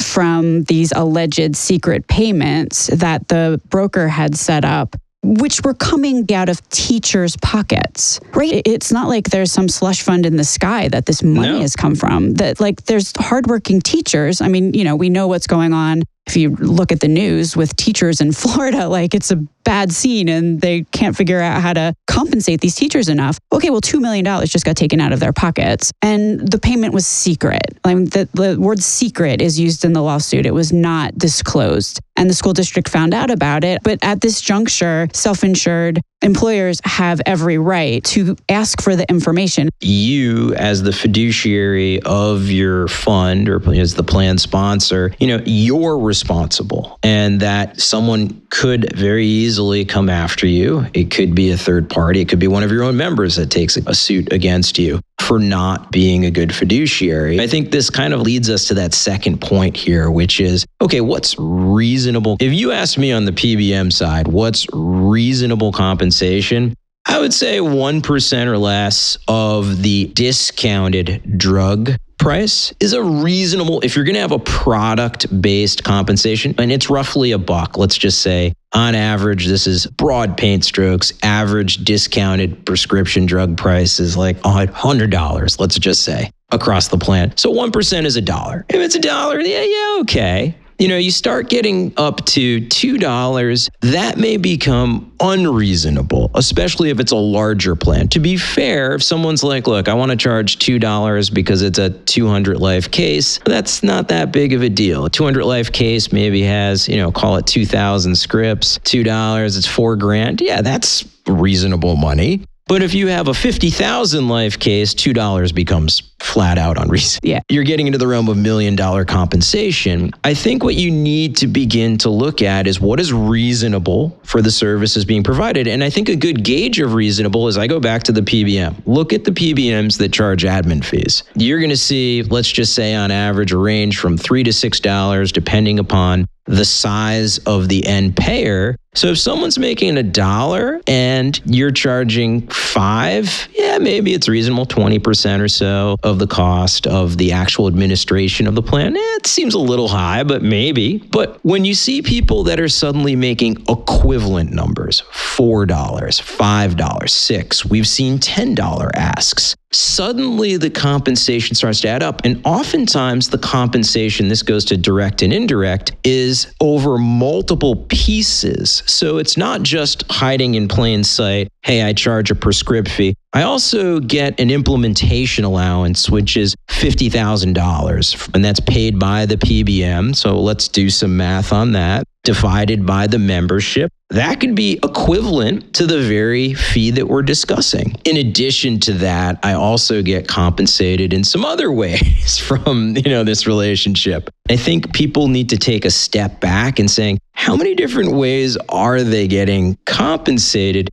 from 0.00 0.64
these 0.64 0.92
alleged 0.94 1.56
secret 1.56 2.06
payments 2.08 2.88
that 2.88 3.28
the 3.28 3.60
broker 3.68 4.08
had 4.08 4.36
set 4.36 4.64
up 4.64 4.96
which 5.28 5.60
were 5.62 5.74
coming 5.74 6.26
out 6.32 6.48
of 6.48 6.66
teachers' 6.70 7.36
pockets, 7.36 8.18
right? 8.34 8.62
It's 8.64 8.90
not 8.90 9.08
like 9.08 9.30
there's 9.30 9.52
some 9.52 9.68
slush 9.68 10.02
fund 10.02 10.24
in 10.24 10.36
the 10.36 10.44
sky 10.44 10.88
that 10.88 11.06
this 11.06 11.22
money 11.22 11.52
no. 11.52 11.60
has 11.60 11.76
come 11.76 11.94
from. 11.94 12.34
That 12.34 12.60
like 12.60 12.84
there's 12.84 13.12
hardworking 13.18 13.80
teachers. 13.80 14.40
I 14.40 14.48
mean, 14.48 14.74
you 14.74 14.84
know, 14.84 14.96
we 14.96 15.10
know 15.10 15.28
what's 15.28 15.46
going 15.46 15.72
on 15.72 16.02
if 16.28 16.36
you 16.36 16.50
look 16.56 16.92
at 16.92 17.00
the 17.00 17.08
news 17.08 17.56
with 17.56 17.74
teachers 17.76 18.20
in 18.20 18.32
Florida, 18.42 18.88
like 18.88 19.14
it's 19.14 19.30
a 19.30 19.36
bad 19.64 19.92
scene 19.92 20.28
and 20.28 20.60
they 20.60 20.84
can't 20.92 21.14
figure 21.16 21.40
out 21.40 21.60
how 21.60 21.72
to 21.74 21.94
compensate 22.06 22.60
these 22.60 22.74
teachers 22.74 23.08
enough. 23.08 23.38
Okay, 23.52 23.68
well, 23.70 23.82
$2 23.82 24.00
million 24.00 24.24
just 24.46 24.64
got 24.64 24.76
taken 24.76 24.98
out 25.00 25.12
of 25.12 25.20
their 25.20 25.32
pockets 25.32 25.92
and 26.00 26.40
the 26.50 26.58
payment 26.58 26.94
was 26.94 27.06
secret. 27.06 27.78
I 27.84 27.94
mean, 27.94 28.06
the, 28.06 28.28
the 28.32 28.58
word 28.58 28.82
secret 28.82 29.42
is 29.42 29.60
used 29.60 29.84
in 29.84 29.92
the 29.92 30.02
lawsuit. 30.02 30.46
It 30.46 30.54
was 30.54 30.72
not 30.72 31.16
disclosed. 31.18 32.00
And 32.16 32.28
the 32.28 32.34
school 32.34 32.52
district 32.52 32.88
found 32.88 33.14
out 33.14 33.30
about 33.30 33.62
it. 33.62 33.80
But 33.84 33.98
at 34.02 34.20
this 34.20 34.40
juncture, 34.40 35.08
self 35.12 35.44
insured 35.44 36.00
employers 36.22 36.80
have 36.84 37.20
every 37.26 37.58
right 37.58 38.02
to 38.04 38.36
ask 38.48 38.80
for 38.82 38.96
the 38.96 39.08
information. 39.08 39.68
You, 39.80 40.54
as 40.54 40.82
the 40.82 40.92
fiduciary 40.92 42.00
of 42.02 42.50
your 42.50 42.88
fund 42.88 43.48
or 43.48 43.62
as 43.74 43.94
the 43.94 44.02
plan 44.02 44.38
sponsor, 44.38 45.14
you 45.18 45.28
know, 45.28 45.42
you're 45.44 45.98
responsible 45.98 46.98
and 47.02 47.40
that 47.40 47.80
someone 47.80 48.40
could 48.50 48.96
very 48.96 49.26
easily 49.26 49.84
come 49.84 50.08
after 50.08 50.46
you. 50.46 50.86
It 50.94 51.10
could 51.10 51.34
be 51.34 51.50
a 51.50 51.56
third 51.56 51.88
party, 51.88 52.20
it 52.20 52.28
could 52.28 52.38
be 52.38 52.48
one 52.48 52.62
of 52.62 52.72
your 52.72 52.84
own 52.84 52.96
members 52.96 53.36
that 53.36 53.50
takes 53.50 53.76
a 53.76 53.94
suit 53.94 54.32
against 54.32 54.78
you 54.78 55.00
for 55.28 55.38
not 55.38 55.92
being 55.92 56.24
a 56.24 56.30
good 56.30 56.54
fiduciary. 56.54 57.38
I 57.38 57.46
think 57.46 57.70
this 57.70 57.90
kind 57.90 58.14
of 58.14 58.22
leads 58.22 58.48
us 58.48 58.64
to 58.68 58.74
that 58.74 58.94
second 58.94 59.42
point 59.42 59.76
here, 59.76 60.10
which 60.10 60.40
is 60.40 60.64
okay, 60.80 61.02
what's 61.02 61.36
reasonable? 61.38 62.38
If 62.40 62.54
you 62.54 62.72
ask 62.72 62.96
me 62.96 63.12
on 63.12 63.26
the 63.26 63.32
PBM 63.32 63.92
side, 63.92 64.26
what's 64.26 64.66
reasonable 64.72 65.70
compensation? 65.70 66.74
I 67.04 67.20
would 67.20 67.34
say 67.34 67.58
1% 67.58 68.46
or 68.46 68.58
less 68.58 69.18
of 69.28 69.82
the 69.82 70.06
discounted 70.14 71.38
drug 71.38 71.92
price 72.18 72.74
is 72.80 72.92
a 72.92 73.02
reasonable 73.02 73.80
if 73.80 73.94
you're 73.94 74.04
going 74.04 74.14
to 74.14 74.20
have 74.20 74.32
a 74.32 74.38
product 74.38 75.40
based 75.40 75.84
compensation 75.84 76.54
and 76.58 76.70
it's 76.72 76.90
roughly 76.90 77.32
a 77.32 77.38
buck 77.38 77.78
let's 77.78 77.96
just 77.96 78.20
say 78.20 78.52
on 78.72 78.94
average 78.94 79.46
this 79.46 79.66
is 79.66 79.86
broad 79.86 80.36
paint 80.36 80.64
strokes 80.64 81.12
average 81.22 81.84
discounted 81.84 82.66
prescription 82.66 83.24
drug 83.24 83.56
price 83.56 84.00
is 84.00 84.16
like 84.16 84.38
$100 84.40 85.60
let's 85.60 85.78
just 85.78 86.02
say 86.02 86.30
across 86.50 86.88
the 86.88 86.98
plant. 86.98 87.38
so 87.38 87.52
1% 87.52 88.04
is 88.04 88.16
a 88.16 88.20
dollar 88.20 88.66
if 88.68 88.76
it's 88.76 88.94
a 88.94 89.00
dollar 89.00 89.40
yeah 89.40 89.62
yeah 89.62 89.98
okay 90.00 90.56
you 90.78 90.86
know, 90.88 90.96
you 90.96 91.10
start 91.10 91.48
getting 91.48 91.92
up 91.96 92.24
to 92.26 92.60
$2, 92.60 93.70
that 93.80 94.16
may 94.16 94.36
become 94.36 95.12
unreasonable, 95.20 96.30
especially 96.34 96.90
if 96.90 97.00
it's 97.00 97.10
a 97.10 97.16
larger 97.16 97.74
plan. 97.74 98.06
To 98.08 98.20
be 98.20 98.36
fair, 98.36 98.94
if 98.94 99.02
someone's 99.02 99.42
like, 99.42 99.66
look, 99.66 99.88
I 99.88 99.94
want 99.94 100.12
to 100.12 100.16
charge 100.16 100.58
$2 100.58 101.34
because 101.34 101.62
it's 101.62 101.78
a 101.78 101.90
200 101.90 102.58
life 102.58 102.90
case, 102.90 103.40
that's 103.44 103.82
not 103.82 104.08
that 104.08 104.32
big 104.32 104.52
of 104.52 104.62
a 104.62 104.68
deal. 104.68 105.06
A 105.06 105.10
200 105.10 105.44
life 105.44 105.72
case 105.72 106.12
maybe 106.12 106.42
has, 106.42 106.88
you 106.88 106.96
know, 106.96 107.10
call 107.10 107.36
it 107.36 107.46
2,000 107.46 108.14
scripts, 108.14 108.78
$2, 108.80 109.56
it's 109.56 109.66
four 109.66 109.96
grand. 109.96 110.40
Yeah, 110.40 110.62
that's 110.62 111.04
reasonable 111.26 111.96
money. 111.96 112.44
But 112.68 112.82
if 112.82 112.92
you 112.92 113.06
have 113.06 113.28
a 113.28 113.34
50,000 113.34 114.28
life 114.28 114.58
case, 114.58 114.92
$2 114.92 115.54
becomes 115.54 116.02
flat 116.20 116.58
out 116.58 116.76
unreasonable. 116.76 117.26
Yeah. 117.26 117.40
You're 117.48 117.64
getting 117.64 117.86
into 117.86 117.98
the 117.98 118.06
realm 118.06 118.28
of 118.28 118.36
million 118.36 118.76
dollar 118.76 119.04
compensation. 119.04 120.10
I 120.24 120.34
think 120.34 120.62
what 120.62 120.74
you 120.74 120.90
need 120.90 121.36
to 121.38 121.46
begin 121.46 121.96
to 121.98 122.10
look 122.10 122.42
at 122.42 122.66
is 122.66 122.80
what 122.80 123.00
is 123.00 123.12
reasonable 123.12 124.18
for 124.24 124.42
the 124.42 124.50
services 124.50 125.04
being 125.04 125.22
provided. 125.22 125.66
And 125.66 125.82
I 125.82 125.88
think 125.88 126.08
a 126.08 126.16
good 126.16 126.44
gauge 126.44 126.78
of 126.80 126.92
reasonable 126.92 127.48
is 127.48 127.56
I 127.56 127.66
go 127.66 127.80
back 127.80 128.02
to 128.04 128.12
the 128.12 128.20
PBM. 128.20 128.82
Look 128.84 129.12
at 129.12 129.24
the 129.24 129.30
PBMs 129.30 129.96
that 129.98 130.12
charge 130.12 130.44
admin 130.44 130.84
fees. 130.84 131.22
You're 131.36 131.60
going 131.60 131.70
to 131.70 131.76
see, 131.76 132.22
let's 132.24 132.50
just 132.50 132.74
say 132.74 132.94
on 132.94 133.10
average, 133.10 133.52
a 133.52 133.58
range 133.58 133.98
from 133.98 134.18
three 134.18 134.42
to 134.42 134.52
six 134.52 134.80
dollars, 134.80 135.32
depending 135.32 135.78
upon 135.78 136.26
the 136.48 136.64
size 136.64 137.38
of 137.38 137.68
the 137.68 137.86
end 137.86 138.16
payer. 138.16 138.76
So 138.94 139.08
if 139.08 139.18
someone's 139.18 139.58
making 139.58 139.96
a 139.96 140.02
dollar 140.02 140.80
and 140.86 141.40
you're 141.44 141.70
charging 141.70 142.48
five, 142.48 143.48
yeah, 143.52 143.78
maybe 143.78 144.14
it's 144.14 144.28
reasonable, 144.28 144.66
20% 144.66 145.40
or 145.40 145.48
so 145.48 145.96
of 146.02 146.18
the 146.18 146.26
cost 146.26 146.86
of 146.86 147.16
the 147.18 147.32
actual 147.32 147.68
administration 147.68 148.46
of 148.46 148.54
the 148.54 148.62
plan. 148.62 148.96
Eh, 148.96 149.00
it 149.00 149.26
seems 149.26 149.54
a 149.54 149.58
little 149.58 149.88
high, 149.88 150.24
but 150.24 150.42
maybe. 150.42 150.98
But 150.98 151.38
when 151.44 151.64
you 151.64 151.74
see 151.74 152.02
people 152.02 152.42
that 152.44 152.58
are 152.58 152.68
suddenly 152.68 153.14
making 153.14 153.62
equivalent 153.68 154.50
numbers, 154.50 155.02
$4, 155.12 155.66
$5, 155.66 157.08
6 157.08 157.64
we've 157.66 157.86
seen 157.86 158.18
$10 158.18 158.90
asks 158.94 159.54
suddenly 159.70 160.56
the 160.56 160.70
compensation 160.70 161.54
starts 161.54 161.80
to 161.82 161.88
add 161.88 162.02
up. 162.02 162.22
And 162.24 162.40
oftentimes, 162.44 163.28
the 163.28 163.38
compensation, 163.38 164.28
this 164.28 164.42
goes 164.42 164.64
to 164.66 164.76
direct 164.76 165.22
and 165.22 165.32
indirect, 165.32 165.92
is 166.04 166.37
over 166.60 166.98
multiple 166.98 167.76
pieces. 167.88 168.82
So 168.86 169.18
it's 169.18 169.36
not 169.36 169.62
just 169.62 170.04
hiding 170.10 170.54
in 170.54 170.68
plain 170.68 171.04
sight. 171.04 171.48
Hey, 171.62 171.82
I 171.82 171.92
charge 171.92 172.30
a 172.30 172.34
prescription 172.34 172.94
fee. 172.94 173.14
I 173.32 173.42
also 173.42 174.00
get 174.00 174.40
an 174.40 174.50
implementation 174.50 175.44
allowance, 175.44 176.08
which 176.08 176.36
is 176.36 176.54
$50,000, 176.68 178.34
and 178.34 178.44
that's 178.44 178.60
paid 178.60 178.98
by 178.98 179.26
the 179.26 179.36
PBM. 179.36 180.16
So 180.16 180.40
let's 180.40 180.68
do 180.68 180.88
some 180.88 181.16
math 181.16 181.52
on 181.52 181.72
that 181.72 182.04
divided 182.28 182.84
by 182.84 183.06
the 183.06 183.18
membership, 183.18 183.90
that 184.10 184.38
could 184.38 184.54
be 184.54 184.78
equivalent 184.82 185.72
to 185.72 185.86
the 185.86 186.02
very 186.02 186.52
fee 186.52 186.90
that 186.90 187.08
we're 187.08 187.22
discussing. 187.22 187.94
In 188.04 188.18
addition 188.18 188.78
to 188.80 188.92
that, 188.94 189.38
I 189.42 189.54
also 189.54 190.02
get 190.02 190.28
compensated 190.28 191.14
in 191.14 191.24
some 191.24 191.42
other 191.42 191.72
ways 191.82 192.38
from, 192.38 192.94
you 192.98 193.10
know, 193.10 193.24
this 193.24 193.46
relationship. 193.46 194.28
I 194.50 194.56
think 194.56 194.92
people 194.92 195.28
need 195.28 195.48
to 195.48 195.56
take 195.56 195.86
a 195.86 195.90
step 195.90 196.38
back 196.38 196.78
and 196.78 196.90
saying, 196.90 197.18
how 197.32 197.56
many 197.56 197.74
different 197.74 198.12
ways 198.12 198.58
are 198.68 199.02
they 199.02 199.26
getting 199.26 199.78
compensated 199.86 200.90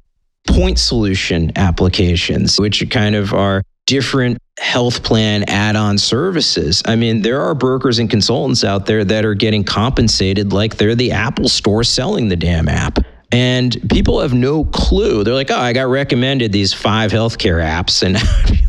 point 0.48 0.80
solution 0.80 1.52
applications, 1.56 2.60
which 2.60 2.88
kind 2.90 3.16
of 3.16 3.34
are 3.34 3.64
different 3.86 4.38
health 4.60 5.04
plan 5.04 5.44
add 5.48 5.76
on 5.76 5.98
services. 5.98 6.82
I 6.86 6.96
mean, 6.96 7.22
there 7.22 7.42
are 7.42 7.54
brokers 7.54 8.00
and 8.00 8.10
consultants 8.10 8.64
out 8.64 8.86
there 8.86 9.04
that 9.04 9.26
are 9.26 9.34
getting 9.34 9.64
compensated 9.64 10.54
like 10.54 10.78
they're 10.78 10.96
the 10.96 11.12
Apple 11.12 11.50
store 11.50 11.84
selling 11.84 12.30
the 12.30 12.36
damn 12.36 12.68
app. 12.68 13.00
And 13.32 13.78
people 13.90 14.22
have 14.22 14.34
no 14.34 14.64
clue. 14.66 15.24
They're 15.24 15.34
like, 15.34 15.52
oh, 15.52 15.58
I 15.58 15.74
got 15.74 15.88
recommended 15.88 16.52
these 16.52 16.74
five 16.74 17.12
healthcare 17.12 17.62
apps. 17.64 18.02
And 18.02 18.18